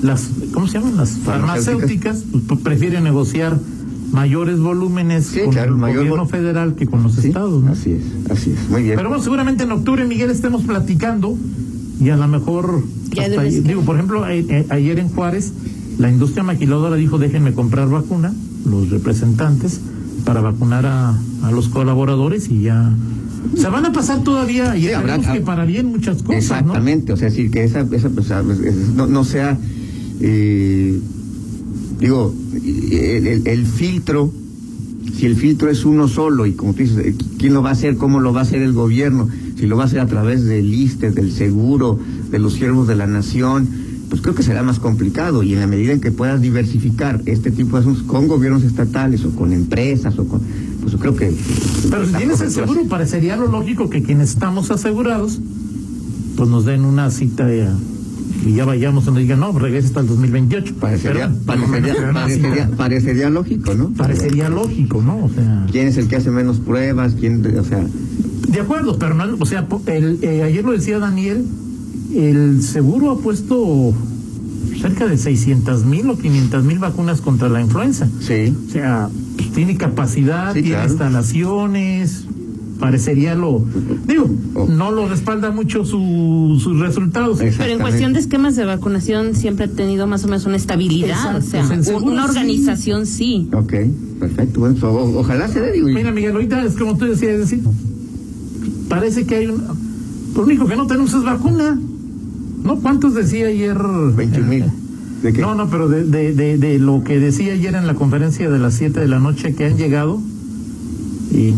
las 0.02 0.28
¿cómo 0.52 0.66
se 0.68 0.78
llaman? 0.78 0.96
las 0.96 1.10
farmacéuticas 1.18 2.24
pues, 2.46 2.60
prefieren 2.60 3.04
negociar 3.04 3.58
mayores 4.12 4.58
volúmenes 4.60 5.26
Sí, 5.26 5.40
con 5.40 5.50
claro, 5.50 5.72
el 5.72 5.78
mayor 5.78 5.98
gobierno 6.04 6.24
vol- 6.26 6.30
federal 6.30 6.74
que 6.76 6.86
con 6.86 7.02
los 7.02 7.14
Sí, 7.14 7.28
estados, 7.28 7.62
¿no? 7.62 7.72
Así 7.72 7.90
es, 7.92 8.30
así 8.30 8.50
es, 8.52 8.70
muy 8.70 8.82
bien. 8.84 8.96
Pero 8.96 9.08
bueno, 9.08 9.22
seguramente 9.22 9.64
en 9.64 9.72
octubre, 9.72 10.04
Miguel, 10.06 10.30
estemos 10.30 10.62
platicando 10.62 11.36
y 12.00 12.08
a 12.10 12.16
lo 12.16 12.28
mejor, 12.28 12.82
hasta 13.18 13.42
digo, 13.42 13.82
por 13.82 13.96
ejemplo, 13.96 14.24
a- 14.24 14.28
a- 14.28 14.74
ayer 14.74 14.98
en 15.00 15.08
Juárez, 15.08 15.52
la 15.98 16.08
industria 16.10 16.42
maquiladora 16.44 16.96
dijo, 16.96 17.18
déjenme 17.18 17.52
comprar 17.52 17.88
vacuna, 17.90 18.32
los 18.64 18.88
representantes, 18.90 19.80
para 20.24 20.40
vacunar 20.40 20.86
a, 20.86 21.18
a 21.42 21.50
los 21.50 21.68
colaboradores 21.68 22.48
y 22.50 22.62
ya... 22.62 22.92
Se 23.56 23.68
van 23.68 23.84
a 23.86 23.92
pasar 23.92 24.22
todavía, 24.24 24.76
y 24.76 24.82
Sí, 24.82 24.92
habrá- 24.92 25.18
que 25.32 25.40
para 25.40 25.64
bien 25.64 25.86
muchas 25.86 26.22
cosas, 26.22 26.42
Exactamente, 26.42 27.12
o 27.12 27.16
sea, 27.16 27.28
decir 27.30 27.50
que 27.50 27.64
esa, 27.64 27.80
esa 27.90 28.08
pues, 28.10 28.30
es- 28.30 28.88
no, 28.94 29.06
no 29.06 29.24
sea, 29.24 29.58
eh, 30.20 30.98
digo, 32.00 32.34
el, 32.54 33.26
el- 33.26 33.46
el 33.46 33.66
filtro, 33.66 34.32
si 35.16 35.26
el 35.26 35.36
filtro 35.36 35.70
es 35.70 35.84
uno 35.84 36.08
solo 36.08 36.46
y 36.46 36.52
como 36.52 36.72
tú 36.72 36.78
dices, 36.82 36.98
eh, 36.98 37.14
¿quién 37.38 37.54
lo 37.54 37.62
va 37.62 37.70
a 37.70 37.72
hacer? 37.72 37.96
¿Cómo 37.96 38.20
lo 38.20 38.32
va 38.32 38.40
a 38.40 38.42
hacer 38.42 38.62
el 38.62 38.72
gobierno? 38.72 39.28
Si 39.58 39.66
lo 39.66 39.76
va 39.76 39.84
a 39.84 39.86
hacer 39.86 40.00
a 40.00 40.06
través 40.06 40.44
del 40.44 40.72
ISTE, 40.72 41.10
del 41.10 41.32
seguro, 41.32 41.98
de 42.30 42.38
los 42.38 42.54
siervos 42.54 42.86
de 42.86 42.94
la 42.94 43.06
nación, 43.06 43.68
pues 44.10 44.22
creo 44.22 44.34
que 44.34 44.42
será 44.42 44.62
más 44.62 44.78
complicado 44.78 45.42
y 45.42 45.52
en 45.52 45.60
la 45.60 45.66
medida 45.66 45.92
en 45.92 46.00
que 46.00 46.10
puedas 46.12 46.40
diversificar 46.40 47.20
este 47.26 47.50
tipo 47.50 47.76
de 47.76 47.80
asuntos 47.82 48.04
con 48.04 48.26
gobiernos 48.28 48.62
estatales 48.62 49.24
o 49.24 49.30
con 49.34 49.52
empresas 49.52 50.18
o 50.18 50.26
con, 50.26 50.40
pues 50.90 51.00
creo 51.00 51.16
que... 51.16 51.34
Pero 51.90 52.06
si 52.06 52.12
tienes 52.14 52.40
el 52.40 52.50
seguro, 52.50 52.84
parecería 52.88 53.36
lo 53.36 53.48
lógico 53.48 53.90
que 53.90 54.02
quienes 54.02 54.30
estamos 54.30 54.70
asegurados, 54.70 55.40
pues 56.36 56.48
nos 56.48 56.64
den 56.64 56.84
una 56.84 57.10
cita 57.10 57.52
eh, 57.52 57.68
y 58.46 58.54
ya 58.54 58.64
vayamos 58.64 59.04
y 59.04 59.06
nos 59.08 59.18
digan, 59.18 59.40
no, 59.40 59.52
regresa 59.58 59.88
hasta 59.88 60.00
el 60.00 60.06
2028. 60.06 60.74
Parecería, 60.80 61.30
Pero, 61.46 62.76
parecería, 62.76 63.30
lógico, 63.30 63.74
¿no? 63.74 63.90
Parecería 63.90 64.48
lógico, 64.48 65.02
¿no? 65.02 65.24
O 65.24 65.28
sea, 65.28 65.66
¿Quién 65.70 65.88
es 65.88 65.96
el 65.96 66.08
que 66.08 66.16
hace 66.16 66.30
menos 66.30 66.60
pruebas? 66.60 67.14
¿Quién, 67.18 67.44
o 67.58 67.64
sea, 67.64 67.84
de 68.48 68.60
acuerdo, 68.60 68.98
pero 68.98 69.14
no, 69.14 69.24
o 69.38 69.46
sea, 69.46 69.66
el, 69.86 70.18
eh, 70.22 70.42
ayer 70.42 70.64
lo 70.64 70.72
decía 70.72 70.98
Daniel, 70.98 71.44
el 72.14 72.62
seguro 72.62 73.10
ha 73.10 73.18
puesto 73.18 73.92
cerca 74.80 75.06
de 75.06 75.18
600 75.18 75.84
mil 75.84 76.08
o 76.08 76.16
500 76.16 76.64
mil 76.64 76.78
vacunas 76.78 77.20
contra 77.20 77.48
la 77.48 77.60
influenza. 77.60 78.08
sí, 78.20 78.56
O 78.68 78.72
sea, 78.72 79.10
tiene 79.58 79.76
capacidad, 79.76 80.52
Sí, 80.54 80.62
tiene 80.62 80.76
claro. 80.76 80.88
instalaciones, 80.90 82.24
parecería 82.78 83.34
lo 83.34 83.64
digo 84.06 84.30
no 84.68 84.92
lo 84.92 85.08
respalda 85.08 85.50
mucho 85.50 85.84
su, 85.84 86.60
sus 86.62 86.78
resultados. 86.78 87.38
Pero 87.40 87.72
en 87.72 87.80
cuestión 87.80 88.12
de 88.12 88.20
esquemas 88.20 88.54
de 88.54 88.64
vacunación 88.64 89.34
siempre 89.34 89.64
ha 89.64 89.68
tenido 89.68 90.06
más 90.06 90.22
o 90.24 90.28
menos 90.28 90.46
una 90.46 90.54
estabilidad 90.56 91.34
o 91.36 91.42
sea 91.42 91.66
una 92.02 92.24
organización 92.24 93.04
sí, 93.06 93.48
Ok, 93.52 93.72
perfecto. 94.20 94.60
Bueno, 94.60 94.76
o- 94.88 95.18
ojalá 95.18 95.48
se 95.48 95.60
dé 95.60 95.72
digo, 95.72 95.88
mira 95.88 96.12
Miguel 96.12 96.32
ahorita 96.34 96.62
es 96.62 96.74
como 96.76 96.96
tú 96.96 97.06
decías 97.06 97.32
es 97.32 97.38
decir 97.50 97.60
parece 98.88 99.26
que 99.26 99.34
hay 99.36 99.46
un 99.48 99.64
lo 100.36 100.42
único 100.44 100.66
que 100.66 100.76
no 100.76 100.86
tenemos 100.86 101.12
es 101.14 101.24
vacuna. 101.24 101.76
No 102.62 102.76
cuántos 102.76 103.14
decía 103.14 103.48
ayer 103.48 103.76
21 104.14 104.46
mil 104.48 104.64
¿de 105.22 105.32
qué? 105.32 105.40
no 105.40 105.54
no 105.54 105.68
pero 105.68 105.88
de, 105.88 106.04
de, 106.04 106.32
de, 106.34 106.58
de 106.58 106.78
lo 106.78 107.02
que 107.04 107.18
decía 107.18 107.52
ayer 107.52 107.74
en 107.74 107.86
la 107.86 107.94
conferencia 107.94 108.48
de 108.50 108.58
las 108.58 108.74
7 108.74 109.00
de 109.00 109.08
la 109.08 109.18
noche 109.18 109.54
que 109.54 109.64
han 109.66 109.76
llegado 109.76 110.20
y 111.32 111.52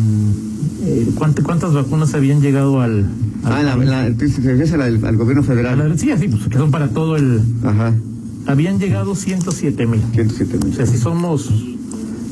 eh, 0.82 1.08
¿cuántas, 1.14 1.44
cuántas 1.44 1.72
vacunas 1.74 2.14
habían 2.14 2.40
llegado 2.40 2.80
al, 2.80 3.06
al 3.44 3.52
ah 3.52 3.62
la, 3.62 3.76
la, 3.76 4.00
al, 4.04 5.04
al 5.04 5.16
gobierno 5.16 5.42
federal 5.42 5.78
la- 5.90 5.96
sí, 5.98 6.10
así, 6.10 6.28
pues 6.28 6.48
que 6.48 6.56
son 6.58 6.70
para 6.70 6.88
todo 6.88 7.16
el. 7.16 7.40
ajá 7.64 7.94
Habían 8.46 8.78
llegado 8.80 9.14
107 9.14 9.86
mil. 9.86 10.00
107 10.14 10.58
O 10.60 10.64
mil 10.64 10.74
sea, 10.74 10.86
si 10.86 10.96
somos 10.96 11.52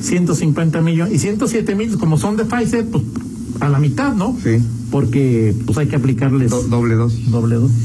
150 0.00 0.80
millones. 0.80 1.12
Y 1.14 1.18
107 1.18 1.74
mil, 1.74 1.98
como 1.98 2.16
son 2.16 2.36
de 2.36 2.44
Pfizer, 2.46 2.86
pues 2.86 3.04
a 3.60 3.68
la 3.68 3.78
mitad, 3.78 4.14
¿no? 4.14 4.34
sí 4.42 4.58
Porque 4.90 5.54
pues 5.66 5.76
hay 5.78 5.86
que 5.86 5.96
aplicarles 5.96 6.50
do- 6.50 6.62
doble 6.64 6.94
dosis 6.94 7.30
doble 7.30 7.56
dosis. 7.56 7.76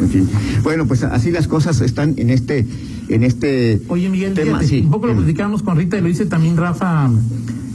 En 0.00 0.08
fin. 0.08 0.28
Bueno, 0.62 0.86
pues 0.86 1.02
así 1.02 1.30
las 1.30 1.46
cosas 1.46 1.80
están 1.80 2.14
en 2.16 2.30
este, 2.30 2.66
en 3.08 3.22
este 3.22 3.80
Oye, 3.88 4.08
Miguel, 4.08 4.34
tema. 4.34 4.58
fíjate, 4.58 4.66
sí. 4.66 4.80
un 4.80 4.90
poco 4.90 5.06
lo 5.06 5.12
Dime. 5.12 5.24
platicábamos 5.24 5.62
con 5.62 5.76
Rita 5.76 5.98
y 5.98 6.00
lo 6.00 6.08
dice 6.08 6.26
también 6.26 6.56
Rafa. 6.56 7.10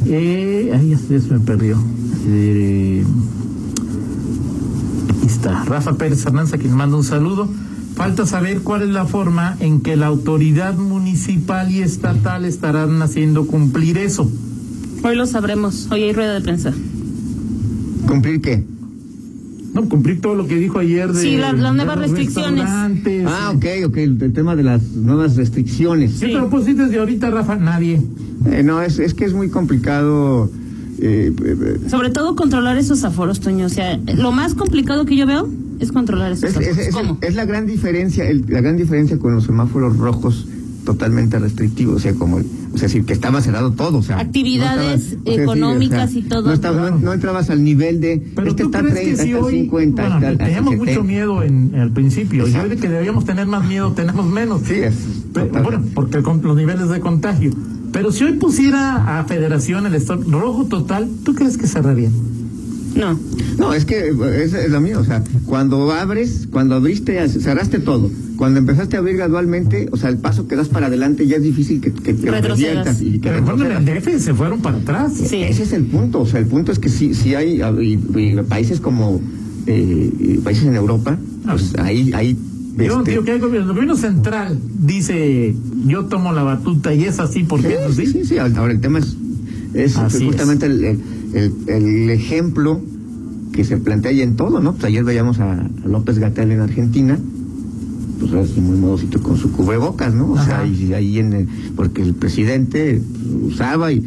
Eh, 0.07 0.71
ay, 0.73 0.89
ya, 0.89 0.97
se- 0.97 1.13
ya 1.13 1.19
se 1.19 1.33
me 1.33 1.39
perdió. 1.39 1.77
Eh, 2.27 3.03
aquí 5.17 5.27
está. 5.27 5.63
Rafa 5.65 5.93
Pérez 5.97 6.25
Hernández, 6.25 6.53
a 6.53 6.57
quien 6.57 6.73
manda 6.73 6.97
un 6.97 7.03
saludo. 7.03 7.47
Falta 7.95 8.25
saber 8.25 8.59
cuál 8.61 8.81
es 8.83 8.89
la 8.89 9.05
forma 9.05 9.55
en 9.61 9.79
que 9.81 9.95
la 9.95 10.07
autoridad 10.07 10.75
municipal 10.75 11.71
y 11.71 11.81
estatal 11.81 12.43
estarán 12.43 13.01
haciendo 13.01 13.47
cumplir 13.47 13.97
eso. 13.97 14.29
hoy 15.03 15.15
lo 15.15 15.25
sabremos 15.25 15.87
hoy 15.91 16.03
hay 16.03 16.13
rueda 16.13 16.33
de 16.33 16.41
prensa 16.41 16.73
¿Cumplir 18.07 18.41
qué? 18.41 18.63
No, 19.75 19.87
cumplir 19.89 20.21
todo 20.21 20.35
lo 20.35 20.47
que 20.47 20.55
dijo 20.55 20.79
ayer 20.79 21.11
de, 21.11 21.21
Sí, 21.21 21.35
la- 21.37 21.51
las 21.53 21.71
de 21.73 21.77
nuevas 21.77 21.99
restricciones. 21.99 22.63
Ah, 22.67 23.51
ok, 23.53 23.65
ok, 23.87 23.97
el, 23.97 24.21
el 24.23 24.33
tema 24.33 24.55
de 24.55 24.63
las 24.63 24.81
nuevas 24.93 25.35
restricciones. 25.35 26.11
Sí, 26.13 26.27
pero 26.31 26.49
pues 26.49 26.65
sí, 26.65 26.73
desde 26.73 26.97
ahorita, 26.97 27.29
Rafa, 27.29 27.57
nadie. 27.57 28.01
Eh, 28.49 28.63
no, 28.63 28.81
es, 28.81 28.99
es 28.99 29.13
que 29.13 29.25
es 29.25 29.33
muy 29.33 29.49
complicado. 29.49 30.49
eh, 31.01 31.33
eh, 31.43 31.79
sobre 31.89 32.09
todo 32.09 32.35
controlar 32.37 32.77
esos 32.77 33.03
aforos 33.03 33.41
Toño 33.41 33.65
o 33.65 33.69
sea 33.69 33.97
lo 34.15 34.31
más 34.31 34.53
complicado 34.55 35.03
que 35.05 35.17
yo 35.17 35.27
veo 35.27 35.45
es 35.81 35.91
controlar 35.91 36.31
esos 36.31 36.51
es, 36.51 36.55
aforos 36.55 36.77
es- 36.77 36.87
es- 36.87 36.95
¿Cómo? 36.95 37.17
es 37.21 37.35
la 37.35 37.43
gran 37.43 37.65
diferencia, 37.67 38.23
el- 38.29 38.45
la 38.47 38.61
gran 38.61 38.77
diferencia 38.77 39.19
con 39.19 39.35
los 39.35 39.43
semáforos 39.43 39.97
rojos 39.97 40.47
totalmente 40.85 41.37
restrictivos, 41.37 41.95
o 41.97 41.99
sea, 41.99 42.13
como, 42.13 42.39
sea, 42.77 42.87
decir 42.87 43.05
que 43.05 43.13
estaba 43.13 43.41
cerrado 43.41 43.71
todo, 43.71 43.99
o 43.99 44.03
sea, 44.03 44.19
Actividades 44.19 45.01
estabas- 45.01 45.21
o 45.21 45.25
sea, 45.25 45.33
sí, 45.35 45.41
económicas 45.41 46.15
y 46.15 46.21
todo. 46.23 46.47
No, 46.47 46.53
estabas- 46.53 46.91
no- 46.91 46.97
no 46.99 47.13
entrabas 47.13 47.49
al 47.49 47.63
nivel 47.63 48.01
de, 48.01 48.21
Pero 48.35 48.47
este 48.49 48.63
tú 48.63 48.69
está 48.69 48.79
crees 48.79 48.93
30, 48.95 49.11
que 49.17 49.23
si 49.23 49.31
está 49.33 49.45
hoy, 49.45 49.53
50, 49.61 50.01
bueno, 50.01 50.15
está- 50.17 50.29
hasta 50.31 50.43
teníamos 50.45 50.73
mucho 50.75 50.85
70. 50.91 51.03
miedo 51.07 51.43
en, 51.43 51.75
al 51.75 51.91
principio, 51.91 52.43
y 52.45 52.47
Exacto. 52.49 52.69
hoy 52.69 52.75
de 52.75 52.81
que 52.81 52.89
debíamos 52.89 53.25
tener 53.25 53.47
más 53.47 53.67
miedo, 53.67 53.91
tenemos 53.93 54.25
menos. 54.25 54.61
Sí, 54.65 54.73
es 54.75 54.95
Pero, 55.33 55.47
total. 55.47 55.63
bueno, 55.63 55.83
porque 55.93 56.21
con 56.21 56.41
los 56.41 56.55
niveles 56.55 56.89
de 56.89 56.99
contagio. 56.99 57.51
Pero 57.91 58.11
si 58.11 58.23
hoy 58.25 58.33
pusiera 58.33 59.19
a 59.19 59.23
Federación 59.25 59.85
el 59.85 59.95
stop 59.95 60.23
rojo 60.29 60.65
total, 60.65 61.09
¿tú 61.23 61.33
crees 61.33 61.57
que 61.57 61.67
cerraría? 61.67 62.09
no 62.95 63.17
No, 63.57 63.73
es 63.73 63.85
que 63.85 64.09
es, 64.43 64.53
es 64.53 64.69
lo 64.69 64.81
mío, 64.81 64.99
o 64.99 65.03
sea, 65.05 65.23
cuando 65.45 65.91
abres, 65.91 66.47
cuando 66.51 66.75
abriste, 66.75 67.27
cerraste 67.29 67.79
todo. 67.79 68.09
Cuando 68.37 68.59
empezaste 68.59 68.95
a 68.97 68.99
abrir 68.99 69.15
gradualmente, 69.17 69.87
o 69.91 69.97
sea, 69.97 70.09
el 70.09 70.17
paso 70.17 70.47
que 70.47 70.55
das 70.55 70.67
para 70.67 70.87
adelante 70.87 71.25
ya 71.27 71.37
es 71.37 71.43
difícil 71.43 71.79
que, 71.81 71.91
que, 71.93 72.15
que 72.15 72.29
Retrocedas. 72.31 72.57
reviertas 72.57 73.01
y 73.01 73.11
que 73.19 73.29
Pero 73.29 73.41
bueno, 73.43 73.65
en 73.65 73.87
el 73.87 74.01
DF 74.01 74.19
se 74.21 74.33
fueron 74.33 74.61
para 74.61 74.77
atrás. 74.77 75.13
Sí. 75.15 75.37
Ese 75.37 75.63
es 75.63 75.73
el 75.73 75.85
punto, 75.85 76.21
o 76.21 76.25
sea, 76.27 76.39
el 76.41 76.45
punto 76.47 76.71
es 76.71 76.79
que 76.79 76.89
sí, 76.89 77.13
sí 77.13 77.33
hay 77.35 77.61
ah, 77.61 77.73
y- 77.81 77.93
y 78.17 78.35
países 78.47 78.79
como 78.81 79.21
eh, 79.67 80.39
países 80.43 80.65
en 80.65 80.75
Europa, 80.75 81.17
pues 81.49 81.73
ahí, 81.77 82.11
ahí 82.13 82.37
Yo 82.77 82.97
este, 82.99 83.11
digo 83.11 83.23
que 83.23 83.31
hay 83.31 83.39
gobierno, 83.39 83.69
el 83.69 83.73
gobierno 83.73 83.95
central 83.95 84.59
dice, 84.79 85.55
yo 85.87 86.05
tomo 86.05 86.33
la 86.33 86.43
batuta 86.43 86.93
y 86.93 87.03
es 87.05 87.19
así 87.19 87.43
porque 87.43 87.73
es 87.73 87.95
Sí, 87.95 88.01
así. 88.03 88.11
sí, 88.11 88.25
sí, 88.25 88.37
ahora 88.37 88.71
el 88.73 88.81
tema 88.81 88.99
es, 88.99 89.15
es 89.73 89.97
Así 89.97 90.25
justamente 90.25 90.65
el, 90.65 90.83
el, 90.83 90.99
el- 91.33 91.53
el 91.67 92.09
ejemplo 92.09 92.81
que 93.53 93.63
se 93.63 93.77
plantea 93.77 94.11
ahí 94.11 94.21
en 94.21 94.35
todo, 94.35 94.59
¿no? 94.59 94.73
Pues 94.73 94.83
ayer 94.85 95.03
veíamos 95.05 95.39
a, 95.39 95.53
a 95.53 95.69
López 95.87 96.19
Gatel 96.19 96.51
en 96.51 96.59
Argentina, 96.59 97.17
pues 98.19 98.33
así 98.33 98.61
muy 98.61 98.77
modosito 98.77 99.21
con 99.21 99.37
su 99.37 99.51
cubrebocas, 99.51 100.13
¿no? 100.13 100.31
O 100.31 100.43
sea, 100.43 100.65
y 100.65 100.93
ahí 100.93 101.19
en 101.19 101.33
el- 101.33 101.47
porque 101.75 102.01
el 102.01 102.13
presidente 102.13 103.01
usaba 103.47 103.91
y, 103.91 104.03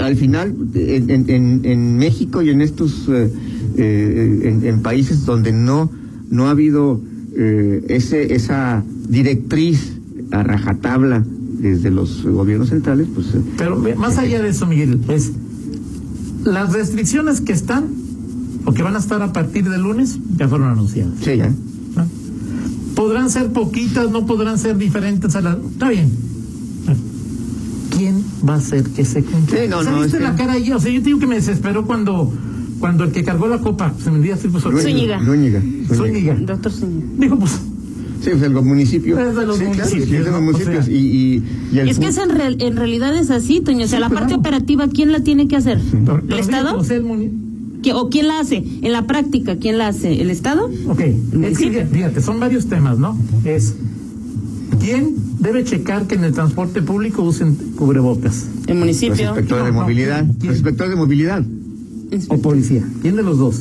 al 0.00 0.16
final 0.16 0.54
en, 0.74 1.10
en- 1.10 1.60
en- 1.64 1.96
México 1.98 2.42
y 2.42 2.50
en 2.50 2.60
estos 2.62 3.06
eh, 3.08 3.30
eh, 3.76 4.40
en, 4.44 4.66
en 4.66 4.80
países 4.82 5.24
donde 5.26 5.52
no 5.52 5.90
no 6.30 6.46
ha 6.46 6.50
habido 6.50 7.00
eh, 7.36 7.84
ese 7.88 8.34
esa 8.34 8.82
directriz 9.08 9.92
a 10.30 10.42
rajatabla 10.42 11.24
desde 11.60 11.90
los 11.90 12.24
gobiernos 12.24 12.70
centrales, 12.70 13.06
pues 13.14 13.26
eh, 13.34 13.40
Pero 13.58 13.76
más 13.96 14.18
allá 14.18 14.42
de 14.42 14.48
eso, 14.48 14.66
Miguel, 14.66 14.98
es 15.08 15.32
las 16.44 16.72
restricciones 16.72 17.40
que 17.40 17.52
están 17.52 17.84
o 18.64 18.72
que 18.72 18.82
van 18.82 18.96
a 18.96 18.98
estar 18.98 19.20
a 19.22 19.32
partir 19.32 19.68
del 19.68 19.82
lunes 19.82 20.18
ya 20.36 20.48
fueron 20.48 20.68
anunciadas. 20.70 21.14
sí, 21.22 21.36
ya. 21.36 21.52
Podrán 23.02 23.30
ser 23.30 23.48
poquitas, 23.52 24.10
no 24.10 24.26
podrán 24.26 24.58
ser 24.58 24.76
diferentes 24.78 25.34
a 25.34 25.40
las... 25.40 25.56
Está 25.58 25.88
bien. 25.88 26.10
¿Quién 27.96 28.22
va 28.48 28.54
a 28.54 28.56
hacer 28.58 28.84
que 28.84 29.04
se 29.04 29.22
cumpla? 29.22 29.56
Sí, 29.60 29.68
no, 29.68 29.82
no, 29.82 29.90
¿Sabiste 29.90 30.06
es 30.18 30.22
que- 30.22 30.28
la 30.28 30.36
cara 30.36 30.52
ahí? 30.54 30.70
O 30.72 30.78
sea, 30.78 30.90
yo 30.92 31.00
te 31.00 31.06
digo 31.06 31.18
que 31.18 31.26
me 31.26 31.34
desesperó 31.34 31.84
cuando, 31.86 32.32
cuando 32.78 33.04
el 33.04 33.12
que 33.12 33.22
cargó 33.24 33.48
la 33.48 33.58
copa, 33.58 33.92
se 34.02 34.10
me 34.10 34.18
olvida 34.18 34.34
decir, 34.36 34.50
pues, 34.50 34.62
Zúñiga. 34.64 35.18
Zúñiga. 35.24 35.60
Zúñiga. 35.92 36.34
doctor 36.36 36.72
Zúñiga 36.72 37.06
Dijo, 37.18 37.38
pues, 37.38 37.50
Sí, 38.22 38.30
pues 38.30 38.42
el 38.42 38.52
municipio. 38.52 39.18
Es 39.18 39.34
de 39.34 39.46
los 39.46 39.56
sí, 39.58 39.64
municipios, 39.64 40.04
es 40.20 40.24
de 40.24 40.30
los 40.30 40.40
municipios. 40.42 40.84
sea- 40.84 40.94
y, 40.94 40.96
y, 40.96 41.42
y 41.72 41.78
el 41.80 41.88
es 41.88 41.98
que 41.98 42.06
es 42.06 42.18
en, 42.18 42.30
real- 42.30 42.56
en 42.60 42.76
realidad 42.76 43.16
es 43.16 43.30
así, 43.32 43.60
Toño. 43.60 43.84
O 43.84 43.88
sea, 43.88 43.98
Sí, 43.98 44.00
la 44.00 44.08
parte 44.10 44.26
claro. 44.28 44.40
operativa, 44.40 44.86
¿quién 44.88 45.10
la 45.10 45.20
tiene 45.24 45.48
que 45.48 45.56
hacer? 45.56 45.78
¿El 45.78 46.04
pero 46.22 46.36
Estado? 46.40 46.68
digo, 46.68 46.80
o 46.80 46.84
sea, 46.84 46.96
el 46.98 47.02
muni- 47.02 47.30
¿Qui- 47.30 47.41
¿O 47.90 48.08
quién 48.08 48.28
la 48.28 48.38
hace? 48.40 48.62
En 48.82 48.92
la 48.92 49.06
práctica, 49.06 49.56
¿quién 49.56 49.78
la 49.78 49.88
hace? 49.88 50.20
¿El 50.22 50.30
Estado? 50.30 50.70
Ok, 50.88 50.98
que, 50.98 51.16
municipio. 51.32 51.86
fíjate, 51.90 52.20
son 52.22 52.38
varios 52.38 52.66
temas, 52.66 52.98
¿no? 52.98 53.18
Es, 53.44 53.74
¿quién 54.80 55.14
debe 55.40 55.64
checar 55.64 56.06
que 56.06 56.14
en 56.14 56.24
el 56.24 56.32
transporte 56.32 56.82
público 56.82 57.22
usen 57.22 57.56
cubrebocas? 57.76 58.46
El 58.66 58.76
municipio. 58.78 59.26
inspectores 59.30 59.64
de 59.66 59.70
No, 59.72 59.76
no, 59.78 59.82
movilidad. 59.82 60.24
¿quién? 60.38 60.48
Los 60.48 60.56
inspectores 60.56 60.90
de 60.90 60.96
movilidad. 60.96 61.44
¿O 62.28 62.38
policía? 62.38 62.86
¿Quién 63.00 63.16
de 63.16 63.22
los 63.22 63.38
dos? 63.38 63.60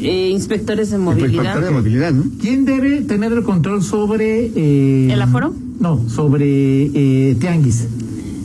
Eh, 0.00 0.30
inspectores 0.30 0.90
de 0.90 0.96
El 0.96 1.02
movilidad. 1.02 1.28
inspector 1.32 1.64
de 1.64 1.70
movilidad, 1.70 2.12
¿no? 2.12 2.24
¿Quién 2.40 2.64
debe 2.64 3.02
tener 3.02 3.32
el 3.32 3.42
control 3.44 3.82
sobre... 3.82 4.50
eh, 4.54 5.08
¿El 5.12 5.22
aforo? 5.22 5.54
No, 5.80 6.08
sobre 6.08 6.90
eh, 6.94 7.36
tianguis. 7.38 7.86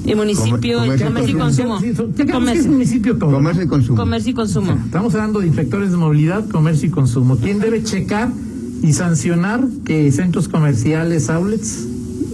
El 0.06 0.16
municipio, 0.16 0.80
Comer- 0.80 1.00
el 1.02 1.04
comercio 1.08 1.36
y 1.36 1.40
consumo. 1.40 1.80
Sí, 1.80 1.94
Comercio. 2.32 2.72
municipio 2.72 3.18
todo. 3.18 3.32
Comercio 3.32 3.64
y 3.64 3.68
consumo. 3.68 3.98
Comercio 3.98 4.32
y 4.32 4.34
consumo. 4.34 4.72
Estamos 4.86 5.14
hablando 5.14 5.40
de 5.42 5.48
inspectores 5.48 5.92
de 5.92 5.98
movilidad, 5.98 6.48
comercio 6.50 6.88
y 6.88 6.92
consumo. 6.92 7.38
¿Quién 7.38 7.60
debe 7.60 7.84
checar 7.84 8.30
y 8.82 8.94
sancionar 8.94 9.64
que 9.86 10.12
centros 10.12 10.48
comerciales, 10.48 11.30
outlets, 11.30 11.88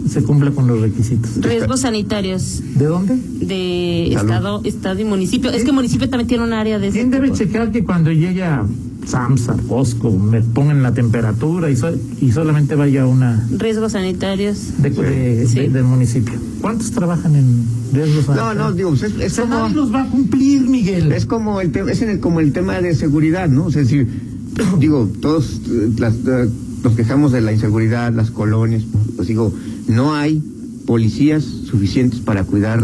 se 0.09 0.23
cumpla 0.23 0.51
con 0.51 0.67
los 0.67 0.79
requisitos? 0.79 1.31
Riesgos 1.41 1.81
sanitarios 1.81 2.61
¿De 2.75 2.85
dónde? 2.85 3.15
de 3.17 4.11
Salud. 4.13 4.21
estado, 4.31 4.61
estado 4.63 4.99
y 5.01 5.03
municipio. 5.03 5.49
Es 5.51 5.65
que 5.65 5.71
municipio 5.73 6.09
también 6.09 6.27
tiene 6.29 6.43
un 6.45 6.53
área 6.53 6.79
de 6.79 6.89
¿Quién 6.91 7.11
debe 7.11 7.25
tipo. 7.31 7.37
checar 7.37 7.71
que 7.73 7.83
cuando 7.83 8.11
llegue 8.13 8.43
a 8.43 8.63
Samsa, 9.07 9.53
Bosco, 9.67 10.11
me 10.11 10.41
pongan 10.41 10.83
la 10.83 10.93
temperatura 10.93 11.69
y, 11.71 11.75
so- 11.77 11.95
y 12.21 12.31
solamente 12.31 12.75
vaya 12.75 13.05
una 13.05 13.47
Riesgos 13.57 13.93
sanitarios. 13.93 14.73
de, 14.81 14.89
de- 14.89 15.47
Sí. 15.47 15.59
de- 15.61 15.69
del 15.69 15.83
municipio? 15.85 16.33
¿Cuántos 16.61 16.91
trabajan 16.91 17.35
en 17.35 17.63
riesgos 17.93 18.27
No, 18.27 18.35
sanitarios? 18.35 18.57
no, 18.65 18.73
digo, 18.73 18.89
pues 18.89 19.03
es, 19.03 19.13
es 19.19 19.31
O 19.31 19.35
sea, 19.35 19.43
como. 19.45 19.55
nadie 19.59 19.75
los 19.75 19.93
va 19.93 20.03
a 20.03 20.09
cumplir, 20.09 20.61
Miguel. 20.67 21.11
Es 21.13 21.25
como 21.25 21.61
el 21.61 21.71
tema, 21.71 21.91
es 21.91 22.01
en 22.01 22.09
el, 22.09 22.19
como 22.19 22.41
el 22.41 22.51
tema 22.51 22.81
de 22.81 22.93
seguridad, 22.95 23.47
¿no? 23.49 23.65
O 23.67 23.71
sea, 23.71 23.81
es 23.81 23.87
decir, 23.87 24.07
digo, 24.79 25.09
todos 25.21 25.61
eh, 25.69 25.89
las, 25.97 26.13
eh, 26.15 26.49
nos 26.83 26.93
quejamos 26.95 27.31
de 27.31 27.39
la 27.41 27.53
inseguridad, 27.53 28.11
las 28.13 28.29
colonias, 28.31 28.83
pues 29.15 29.27
digo, 29.29 29.53
no 29.87 30.15
hay 30.15 30.43
policías 30.85 31.43
suficientes 31.43 32.19
para 32.19 32.43
cuidar 32.43 32.83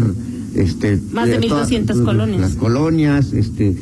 este 0.54 0.98
Más 1.12 1.26
de 1.26 1.34
eh, 1.36 1.40
todas- 1.48 1.68
1200 1.68 2.00
colonias. 2.00 2.40
Las 2.40 2.54
colonias, 2.54 3.32
este 3.34 3.76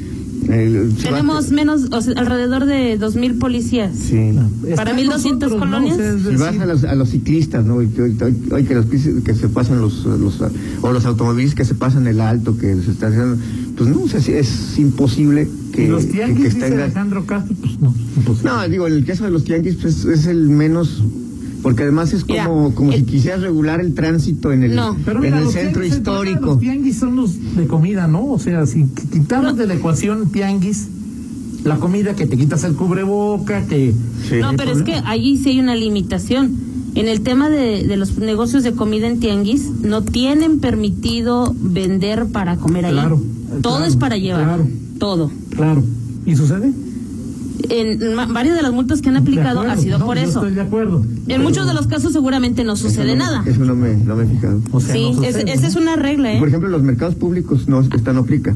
el- 0.48 0.94
Tenemos 1.02 1.50
menos, 1.50 1.88
o 1.90 2.00
sea, 2.00 2.14
alrededor 2.16 2.66
de 2.66 2.98
2.000 2.98 3.38
policías. 3.38 3.92
Sí. 3.96 4.30
Para 4.76 4.90
en 4.90 4.96
1200 4.96 5.50
nosotros, 5.52 5.52
¿no? 5.52 5.58
colonias. 5.58 5.94
O 5.94 5.98
sea, 6.00 6.14
es 6.14 6.22
Si 6.22 6.36
vas 6.36 6.58
a 6.58 6.66
los, 6.66 6.84
a 6.84 6.94
los 6.94 7.08
ciclistas, 7.10 7.64
¿no? 7.64 7.78
Que, 7.78 8.02
hoy- 8.02 8.16
hoy- 8.22 8.36
hoy 8.50 8.64
que, 8.64 8.74
los, 8.74 8.86
que 8.86 8.98
se 9.34 9.48
pasan 9.48 9.80
los, 9.80 10.04
los 10.04 10.40
o 10.80 10.92
los 10.92 11.04
automovilistas 11.04 11.56
que 11.56 11.64
se 11.64 11.74
pasan 11.74 12.06
el 12.06 12.20
alto, 12.20 12.56
que 12.56 12.74
se 12.76 12.90
están 12.90 13.12
haciendo, 13.12 13.36
pues 13.76 13.88
no, 13.90 14.02
o 14.02 14.08
sea, 14.08 14.20
es 14.38 14.78
imposible 14.78 15.48
que, 15.72 15.88
los 15.88 16.06
tianguis, 16.08 16.54
que, 16.54 16.64
dice 16.66 16.74
Alejandro 16.82 17.24
Castro, 17.26 17.56
pues 17.60 17.80
no, 17.80 17.94
imposible. 18.16 18.50
No, 18.50 18.68
digo, 18.68 18.86
en 18.86 18.94
el 18.94 19.04
caso 19.04 19.24
de 19.24 19.30
los 19.30 19.44
tianguis, 19.44 19.76
pues 19.76 20.04
es 20.04 20.26
el 20.26 20.48
menos 20.48 21.02
porque 21.62 21.84
además 21.84 22.12
es 22.12 22.24
como, 22.24 22.74
como 22.74 22.92
si 22.92 23.04
quisieras 23.04 23.40
regular 23.40 23.80
el 23.80 23.94
tránsito 23.94 24.52
en 24.52 24.64
el, 24.64 24.78
en 24.78 25.34
el 25.34 25.48
centro 25.48 25.84
histórico. 25.84 26.46
Los 26.46 26.58
tianguis 26.58 26.98
son 26.98 27.16
los 27.16 27.56
de 27.56 27.66
comida, 27.66 28.08
¿no? 28.08 28.26
O 28.26 28.38
sea, 28.38 28.66
si 28.66 28.84
quitamos 29.12 29.56
de 29.56 29.66
la 29.66 29.74
ecuación 29.74 30.30
tianguis, 30.30 30.88
la 31.64 31.76
comida 31.76 32.14
que 32.16 32.26
te 32.26 32.36
quitas 32.36 32.64
el 32.64 32.74
cubreboca, 32.74 33.64
que... 33.66 33.94
no, 34.40 34.54
pero 34.56 34.72
es 34.72 34.82
que 34.82 34.94
ahí 35.04 35.38
sí 35.38 35.50
hay 35.50 35.60
una 35.60 35.76
limitación. 35.76 36.72
En 36.94 37.08
el 37.08 37.22
tema 37.22 37.48
de, 37.48 37.86
de, 37.86 37.96
los 37.96 38.18
negocios 38.18 38.64
de 38.64 38.72
comida 38.72 39.06
en 39.06 39.18
tianguis, 39.18 39.70
no 39.82 40.02
tienen 40.02 40.58
permitido 40.58 41.54
vender 41.58 42.26
para 42.26 42.56
comer 42.56 42.84
ahí. 42.84 42.92
Claro. 42.92 43.22
Todo 43.62 43.84
es 43.84 43.96
para 43.96 44.18
llevar. 44.18 44.44
Claro. 44.44 44.66
Todo. 44.98 45.30
Claro. 45.50 45.82
¿Y 46.26 46.36
sucede? 46.36 46.72
En 47.68 48.16
varias 48.32 48.56
de 48.56 48.62
las 48.62 48.72
multas 48.72 49.02
que 49.02 49.08
han 49.08 49.16
aplicado 49.16 49.60
ha 49.60 49.76
sido 49.76 49.98
por 50.04 50.18
eso. 50.18 50.40
Estoy 50.40 50.54
de 50.54 50.60
acuerdo. 50.60 51.04
En 51.28 51.42
muchos 51.42 51.66
de 51.66 51.74
los 51.74 51.86
casos 51.86 52.12
seguramente 52.12 52.64
no 52.64 52.76
sucede 52.76 53.16
nada. 53.16 53.42
Eso 53.46 53.64
no 53.64 53.74
me, 53.74 53.96
no 53.96 54.16
me 54.16 54.24
he 54.24 54.26
fijado. 54.26 54.60
sí, 54.80 55.12
esa 55.24 55.66
es 55.66 55.76
una 55.76 55.96
regla. 55.96 56.32
¿eh? 56.34 56.38
Por 56.38 56.48
ejemplo, 56.48 56.68
los 56.68 56.82
mercados 56.82 57.14
públicos 57.14 57.68
no, 57.68 57.80
esta 57.80 58.12
no 58.12 58.20
aplica. 58.20 58.54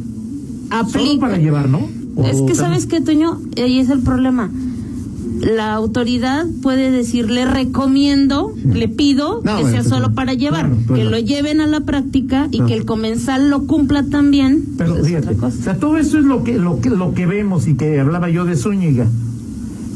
Aplica. 0.71 1.21
para 1.21 1.39
llevar, 1.39 1.69
¿no? 1.69 1.89
es 2.25 2.41
que, 2.43 2.55
¿sabes 2.55 2.87
qué, 2.87 3.01
Toño? 3.01 3.41
Ahí 3.57 3.79
es 3.79 3.91
el 3.91 4.01
problema 4.01 4.51
la 5.40 5.75
autoridad 5.75 6.47
puede 6.62 6.90
decir, 6.90 7.31
le 7.31 7.45
recomiendo, 7.45 8.55
le 8.64 8.88
pido 8.88 9.43
que 9.43 9.49
sea 9.49 9.81
pues, 9.81 9.88
solo 9.88 10.14
para 10.14 10.35
llevar, 10.35 10.71
pues, 10.87 11.00
que 11.00 11.05
lo 11.05 11.19
lleven 11.19 11.61
a 11.61 11.66
la 11.66 11.81
práctica 11.81 12.49
y 12.50 12.61
que 12.62 12.75
el 12.75 12.85
comensal 12.85 13.50
lo 13.50 13.66
cumpla 13.66 14.05
también. 14.05 14.64
Pero 14.78 15.02
fíjate, 15.05 15.37
o 15.40 15.50
sea, 15.50 15.76
todo 15.76 15.99
eso 15.99 16.19
es 16.19 16.25
lo 16.25 16.43
que, 16.43 16.59
lo 16.59 16.81
que, 16.81 16.90
lo 16.90 17.14
que 17.14 17.26
vemos 17.26 17.69
y 17.69 17.75
que 17.75 18.00
hablaba 18.00 18.31
yo 18.31 18.45
de 18.45 18.57
Zúñiga. 18.57 19.07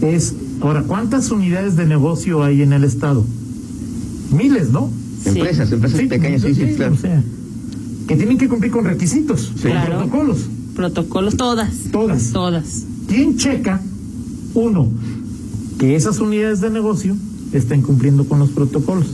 Es, 0.02 0.34
ahora, 0.60 0.82
¿cuántas 0.82 1.30
unidades 1.30 1.76
de 1.76 1.86
negocio 1.86 2.42
hay 2.42 2.62
en 2.62 2.72
el 2.72 2.84
Estado? 2.84 3.24
Miles, 4.30 4.70
¿no? 4.70 4.90
Empresas, 5.24 5.70
empresas 5.72 6.00
pequeñas, 6.02 6.42
sí, 6.42 6.54
sí, 6.54 6.74
claro. 6.76 6.94
O 6.94 6.96
sea, 6.96 7.22
que 8.06 8.16
tienen 8.16 8.38
que 8.38 8.48
cumplir 8.48 8.72
con 8.72 8.84
requisitos, 8.84 9.52
con 9.62 9.84
protocolos. 9.84 10.38
Protocolos, 10.74 11.36
todas. 11.36 11.70
Todas. 11.92 12.32
Todas. 12.32 12.84
¿Quién 13.08 13.36
checa? 13.36 13.80
Uno, 14.54 14.88
que 15.80 15.96
esas 15.96 16.20
unidades 16.20 16.60
de 16.60 16.68
negocio 16.68 17.16
estén 17.54 17.80
cumpliendo 17.80 18.26
con 18.26 18.38
los 18.38 18.50
protocolos. 18.50 19.06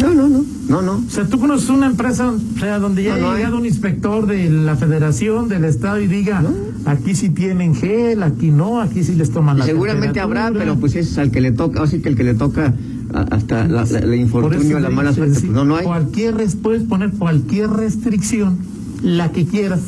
No, 0.00 0.14
no, 0.14 0.28
no, 0.28 0.44
no, 0.68 0.80
no. 0.80 0.92
O 1.04 1.10
sea, 1.10 1.26
tú 1.26 1.40
conoces 1.40 1.68
una 1.68 1.86
empresa, 1.86 2.30
o 2.30 2.58
sea, 2.60 2.78
donde 2.78 3.02
ya 3.02 3.14
ha 3.14 3.36
llegado 3.36 3.56
un 3.56 3.66
inspector 3.66 4.24
de 4.26 4.48
la 4.48 4.76
federación, 4.76 5.48
del 5.48 5.64
estado 5.64 6.00
y 6.00 6.06
diga, 6.06 6.44
aquí 6.84 7.16
sí 7.16 7.30
tienen 7.30 7.74
gel, 7.74 8.22
aquí 8.22 8.52
no, 8.52 8.80
aquí 8.80 9.02
sí 9.02 9.16
les 9.16 9.32
toman 9.32 9.58
la 9.58 9.64
Seguramente 9.64 10.20
habrá, 10.20 10.52
pero 10.52 10.76
pues 10.76 10.94
es 10.94 11.18
al 11.18 11.32
que 11.32 11.40
le 11.40 11.50
toca, 11.50 11.82
así 11.82 11.98
que 12.00 12.08
el 12.08 12.16
que 12.16 12.22
le 12.22 12.34
toca 12.34 12.72
hasta 13.12 13.66
la, 13.66 13.84
la, 13.84 14.16
infortunio, 14.16 14.78
la 14.78 14.90
mala 14.90 15.12
suerte, 15.12 15.40
pues 15.40 15.50
no, 15.50 15.64
no 15.64 15.74
hay. 15.74 15.86
Cualquier, 15.86 16.36
puedes 16.62 16.84
poner 16.84 17.10
cualquier 17.10 17.70
restricción, 17.70 18.58
la 19.02 19.32
que 19.32 19.44
quieras. 19.44 19.80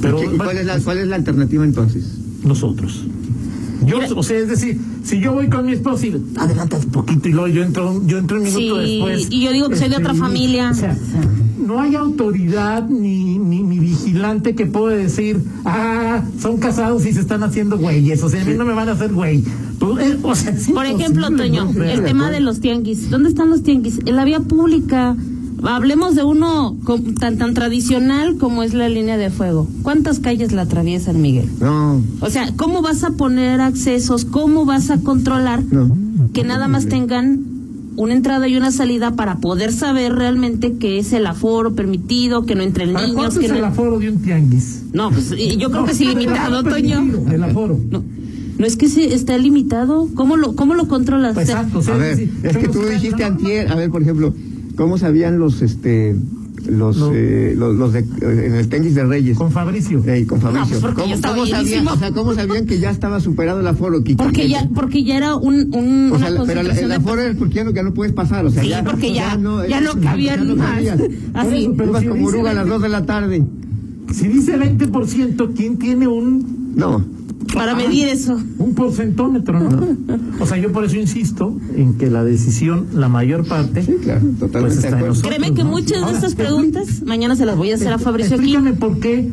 Pero, 0.00 0.20
cuál, 0.36 0.58
es 0.58 0.66
la, 0.66 0.78
¿Cuál 0.78 0.98
es 0.98 1.08
la 1.08 1.16
alternativa 1.16 1.64
entonces? 1.64 2.18
Nosotros. 2.44 3.04
Yo, 3.86 3.98
o 4.16 4.22
sea, 4.22 4.38
es 4.38 4.48
decir, 4.48 4.80
si 5.04 5.20
yo 5.20 5.32
voy 5.32 5.48
con 5.48 5.66
mi 5.66 5.72
esposo 5.72 6.06
y 6.06 6.22
adelantas 6.36 6.84
un 6.84 6.90
poquito 6.90 7.28
y 7.28 7.32
luego 7.32 7.48
yo 7.48 7.62
entro, 7.62 8.02
yo 8.06 8.18
entro 8.18 8.38
un 8.38 8.44
minuto 8.44 8.78
después. 8.78 9.28
Y 9.30 9.44
yo 9.44 9.52
digo 9.52 9.68
que 9.68 9.76
soy 9.76 9.88
de 9.88 9.96
otra 9.96 10.12
este, 10.12 10.20
familia. 10.20 10.70
O 10.70 10.74
sea, 10.74 10.96
no 11.58 11.80
hay 11.80 11.94
autoridad 11.94 12.88
ni, 12.88 13.38
ni, 13.38 13.78
vigilante 13.78 14.54
que 14.54 14.66
pueda 14.66 14.96
decir, 14.96 15.40
ah, 15.64 16.22
son 16.40 16.58
casados 16.58 17.06
y 17.06 17.12
se 17.12 17.20
están 17.20 17.42
haciendo 17.42 17.78
güeyes. 17.78 18.22
O 18.22 18.28
sea, 18.28 18.42
a 18.42 18.44
mí 18.44 18.54
no 18.54 18.64
me 18.64 18.74
van 18.74 18.88
a 18.88 18.92
hacer 18.92 19.12
güey. 19.12 19.38
Eh, 19.38 20.18
Por 20.74 20.86
ejemplo, 20.86 21.30
Toño, 21.30 21.70
el 21.84 22.02
tema 22.02 22.30
de 22.30 22.40
los 22.40 22.60
tianguis. 22.60 23.10
¿Dónde 23.10 23.28
están 23.28 23.50
los 23.50 23.62
tianguis? 23.62 24.00
En 24.04 24.16
la 24.16 24.24
vía 24.24 24.40
pública 24.40 25.16
hablemos 25.62 26.14
de 26.14 26.24
uno 26.24 26.76
tan 27.18 27.38
tan 27.38 27.54
tradicional 27.54 28.36
como 28.36 28.62
es 28.62 28.74
la 28.74 28.88
línea 28.88 29.16
de 29.16 29.30
fuego. 29.30 29.66
¿Cuántas 29.82 30.18
calles 30.18 30.52
la 30.52 30.62
atraviesan, 30.62 31.20
Miguel? 31.20 31.48
No. 31.60 32.02
O 32.20 32.30
sea, 32.30 32.52
¿cómo 32.56 32.82
vas 32.82 33.04
a 33.04 33.10
poner 33.10 33.60
accesos? 33.60 34.24
¿Cómo 34.24 34.64
vas 34.64 34.90
a 34.90 34.98
controlar 34.98 35.62
que 36.32 36.44
nada 36.44 36.68
más 36.68 36.86
tengan 36.86 37.40
una 37.96 38.12
entrada 38.12 38.46
y 38.46 38.56
una 38.56 38.72
salida 38.72 39.16
para 39.16 39.36
poder 39.36 39.72
saber 39.72 40.14
realmente 40.14 40.74
qué 40.74 40.98
es 40.98 41.12
el 41.12 41.26
aforo 41.26 41.74
permitido, 41.74 42.44
que 42.44 42.54
no 42.54 42.62
entren 42.62 42.92
niños? 42.92 43.12
¿Cuánto 43.14 43.40
es 43.40 43.50
el 43.50 43.64
aforo 43.64 43.98
de 43.98 44.10
un 44.10 44.22
tianguis? 44.22 44.82
No, 44.92 45.10
pues 45.10 45.30
yo 45.30 45.70
creo 45.70 45.84
que 45.84 45.92
es 45.92 46.00
ilimitado, 46.00 46.62
Toño. 46.62 47.04
El 47.30 47.42
aforo. 47.42 47.78
No. 47.90 48.02
No 48.58 48.64
es 48.64 48.76
que 48.76 48.88
se 48.88 49.12
está 49.14 49.36
limitado. 49.36 50.08
¿Cómo 50.14 50.36
lo, 50.36 50.56
cómo 50.56 50.74
lo 50.74 50.88
controlas? 50.88 51.34
Pues 51.34 51.48
exacto, 51.50 51.80
a 51.92 51.96
ver, 51.96 52.28
es 52.42 52.56
que 52.56 52.68
tú 52.68 52.80
dijiste 52.84 53.22
antier, 53.24 53.70
a 53.70 53.74
ver, 53.74 53.90
por 53.90 54.00
ejemplo, 54.00 54.32
¿Cómo 54.76 54.98
sabían 54.98 55.38
los 55.38 55.62
este 55.62 56.14
los, 56.68 56.96
eh, 57.12 57.54
los, 57.56 57.76
los, 57.76 57.92
de, 57.92 58.00
en 58.00 58.54
el 58.54 58.68
tenis 58.68 58.94
de 58.94 59.04
Reyes. 59.04 59.36
Con 59.38 59.52
Fabricio. 59.52 60.02
con 60.26 60.40
Fabricio. 60.40 60.76
No, 60.76 60.80
pues 60.80 60.94
¿Cómo, 60.94 61.46
sabían, 61.46 61.86
o 61.86 61.96
sea, 61.96 62.10
¿Cómo 62.12 62.34
sabían 62.34 62.66
que 62.66 62.78
ya 62.78 62.90
estaba 62.90 63.20
superado 63.20 63.60
el 63.60 63.66
aforo? 63.66 64.02
porque, 64.16 64.48
ya, 64.48 64.68
porque 64.74 65.04
ya 65.04 65.16
era 65.16 65.36
un. 65.36 65.74
un 65.74 66.12
o 66.12 66.18
sea, 66.18 66.30
pero 66.46 66.60
el, 66.60 66.92
aforo 66.92 67.22
es 67.22 67.36
porque 67.36 67.54
ya 67.54 67.64
no, 67.64 67.70
ya 67.70 67.82
no 67.82 67.94
puedes 67.94 68.12
pasar. 68.12 68.44
O 68.46 68.50
sea, 68.50 68.62
sí, 68.62 68.68
ya, 68.68 68.82
porque 68.82 69.12
ya, 69.12 69.36
no, 69.36 69.64
ya 69.66 69.80
no 69.80 70.00
cabían 70.00 70.56
más. 70.56 70.82
Así. 71.34 71.70
Pero 71.76 71.92
vas 71.92 72.04
como 72.04 72.26
oruga 72.26 72.50
a 72.50 72.54
las 72.54 72.68
2 72.68 72.82
de 72.82 72.88
la 72.88 73.06
tarde. 73.06 73.44
Si 74.12 74.28
dice 74.28 74.58
20%, 74.58 75.52
¿quién 75.54 75.78
tiene 75.78 76.08
un.? 76.08 76.74
No 76.74 77.15
para 77.54 77.74
medir 77.74 78.08
eso. 78.08 78.40
Un 78.58 78.74
porcentómetro, 78.74 79.58
¿no? 79.58 79.96
O 80.40 80.46
sea, 80.46 80.56
yo 80.56 80.72
por 80.72 80.84
eso 80.84 80.96
insisto 80.96 81.56
en 81.74 81.94
que 81.94 82.10
la 82.10 82.24
decisión, 82.24 82.86
la 82.94 83.08
mayor 83.08 83.46
parte. 83.46 83.82
Sí, 83.82 83.96
claro, 84.02 84.26
totalmente. 84.38 84.96
Pues 84.96 85.22
Créeme 85.22 85.54
que 85.54 85.64
muchas 85.64 86.06
de 86.06 86.12
estas 86.12 86.34
preguntas 86.34 87.02
mañana 87.04 87.36
se 87.36 87.46
las 87.46 87.56
voy 87.56 87.72
a 87.72 87.74
hacer 87.76 87.92
a 87.92 87.98
Fabricio 87.98 88.36
Explícame 88.36 88.72
por 88.74 88.98
qué. 89.00 89.30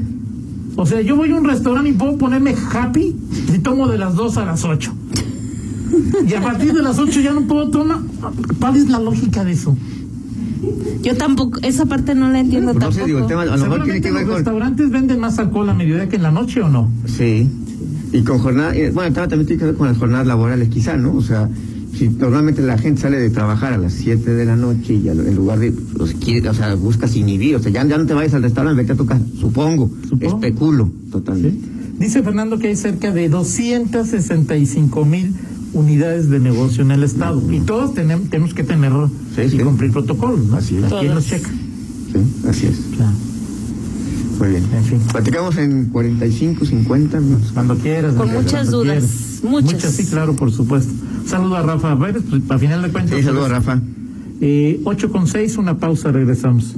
O 0.76 0.86
sea, 0.86 1.02
yo 1.02 1.16
voy 1.16 1.32
a 1.32 1.36
un 1.36 1.46
restaurante 1.46 1.90
y 1.90 1.94
puedo 1.94 2.18
ponerme 2.18 2.56
happy 2.74 3.16
y 3.54 3.60
tomo 3.60 3.88
de 3.88 3.98
las 3.98 4.16
2 4.16 4.38
a 4.38 4.46
las 4.46 4.64
8. 4.64 4.94
Y 6.28 6.34
a 6.34 6.42
partir 6.42 6.74
de 6.74 6.82
las 6.82 6.98
8 6.98 7.22
ya 7.22 7.34
no 7.34 7.44
puedo 7.44 7.70
tomar. 7.70 8.00
¿Cuál 8.60 8.78
es 8.78 8.90
la 8.90 9.00
lógica 9.00 9.44
de 9.44 9.52
eso? 9.52 9.78
Yo 11.02 11.16
tampoco, 11.18 11.60
esa 11.62 11.86
parte 11.86 12.16
no 12.16 12.30
la 12.30 12.40
entiendo 12.40 12.72
tampoco. 12.72 12.94
Sé, 12.94 13.06
digo, 13.06 13.20
el 13.20 13.28
tema, 13.28 13.42
a 13.42 13.46
lo 13.46 13.58
mejor 13.58 13.84
tiene 13.84 14.02
que 14.02 14.12
ver 14.12 14.26
¿Los 14.26 14.36
restaurantes 14.36 14.90
venden 14.90 15.20
más 15.20 15.38
alcohol 15.38 15.70
a 15.70 15.74
mediodía 15.74 16.08
que 16.08 16.16
en 16.16 16.24
la 16.24 16.32
noche 16.32 16.62
o 16.62 16.70
no? 16.70 16.90
Sí. 17.06 17.50
Y 18.14 18.24
con 18.24 18.38
jornada, 18.38 18.76
eh, 18.76 18.92
bueno, 18.92 19.12
también 19.12 19.46
tiene 19.46 19.60
que 19.60 19.66
ver 19.66 19.76
con 19.76 19.88
las 19.88 19.98
jornadas 19.98 20.28
laborales 20.28 20.70
quizá, 20.70 20.96
¿no? 20.96 21.16
O 21.16 21.22
sea, 21.22 21.50
si 21.98 22.10
normalmente 22.10 22.62
la 22.62 22.78
gente 22.78 23.02
sale 23.02 23.20
de 23.20 23.32
trabajar 23.32 23.74
a 23.74 23.78
las 23.78 23.94
7 23.94 24.34
de 24.34 24.46
la 24.46 24.56
noche 24.56 24.94
y 24.94 25.10
en 25.10 25.36
lugar 25.36 25.60
de, 25.60 25.72
pues, 25.72 26.14
quiere, 26.14 26.48
o 26.48 26.54
sea, 26.54 26.76
buscas 26.76 27.16
inhibir, 27.16 27.56
o 27.56 27.60
sea, 27.60 27.72
ya, 27.72 27.84
no 27.84 28.06
te 28.06 28.14
vayas 28.14 28.36
al 28.36 28.44
restaurante, 28.44 28.82
vete 28.82 28.94
a 28.94 28.96
tu 28.96 29.08
casa, 29.08 29.24
supongo, 29.40 29.90
especulo 30.20 30.92
totalmente. 31.12 31.68
Dice 31.98 32.22
Fernando 32.22 32.60
que 32.60 32.68
hay 32.68 32.76
cerca 32.76 33.12
de 33.12 33.30
265 33.30 35.06
mil 35.06 35.34
unidades 35.74 36.30
de 36.30 36.40
negocio 36.40 36.84
en 36.84 36.92
el 36.92 37.04
Estado 37.04 37.42
y 37.52 37.62
todos 37.62 37.96
tenemos, 37.96 38.30
tenemos 38.30 38.54
que 38.54 38.64
tener 38.64 38.92
y 39.38 39.58
cumplir 39.58 39.92
protocolos, 39.92 40.46
¿no? 40.46 40.58
Así 40.58 40.78
es. 40.78 40.86
¿Quién 40.86 41.16
los 41.16 41.26
checa? 41.26 41.50
Sí, 41.50 42.48
así 42.48 42.68
es. 42.68 42.78
Claro. 42.96 43.33
Muy 44.44 44.52
bien. 44.52 44.70
En 44.74 44.84
fin. 44.84 45.00
Platicamos 45.10 45.56
en 45.56 45.86
45, 45.86 46.66
50 46.66 47.20
minutos. 47.22 47.52
Cuando 47.54 47.78
quieras. 47.78 48.14
Con 48.16 48.34
muchas 48.34 48.72
dudas. 48.72 49.40
Muchas. 49.42 49.74
Muchas, 49.74 49.92
sí, 49.94 50.06
claro, 50.06 50.36
por 50.36 50.52
supuesto. 50.52 50.92
Saludo 51.26 51.56
a 51.56 51.62
Rafa 51.62 51.94
a 51.94 51.96
ver, 51.96 52.22
pues, 52.22 52.42
a 52.50 52.58
final 52.58 52.82
de 52.82 52.90
cuentas. 52.90 53.18
Sí, 53.18 53.24
saludo 53.24 53.46
a 53.46 53.50
Rafa. 53.50 53.80
Eh, 54.42 54.82
8 54.84 55.12
con 55.14 55.28
6, 55.28 55.56
una 55.58 55.78
pausa, 55.78 56.12
regresamos. 56.12 56.76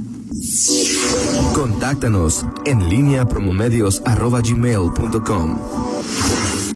Contáctanos 1.54 2.46
en 2.66 2.88
línea 2.88 3.26
promomedios 3.26 4.00
arroba 4.04 4.42
gmail.com. 4.42 5.58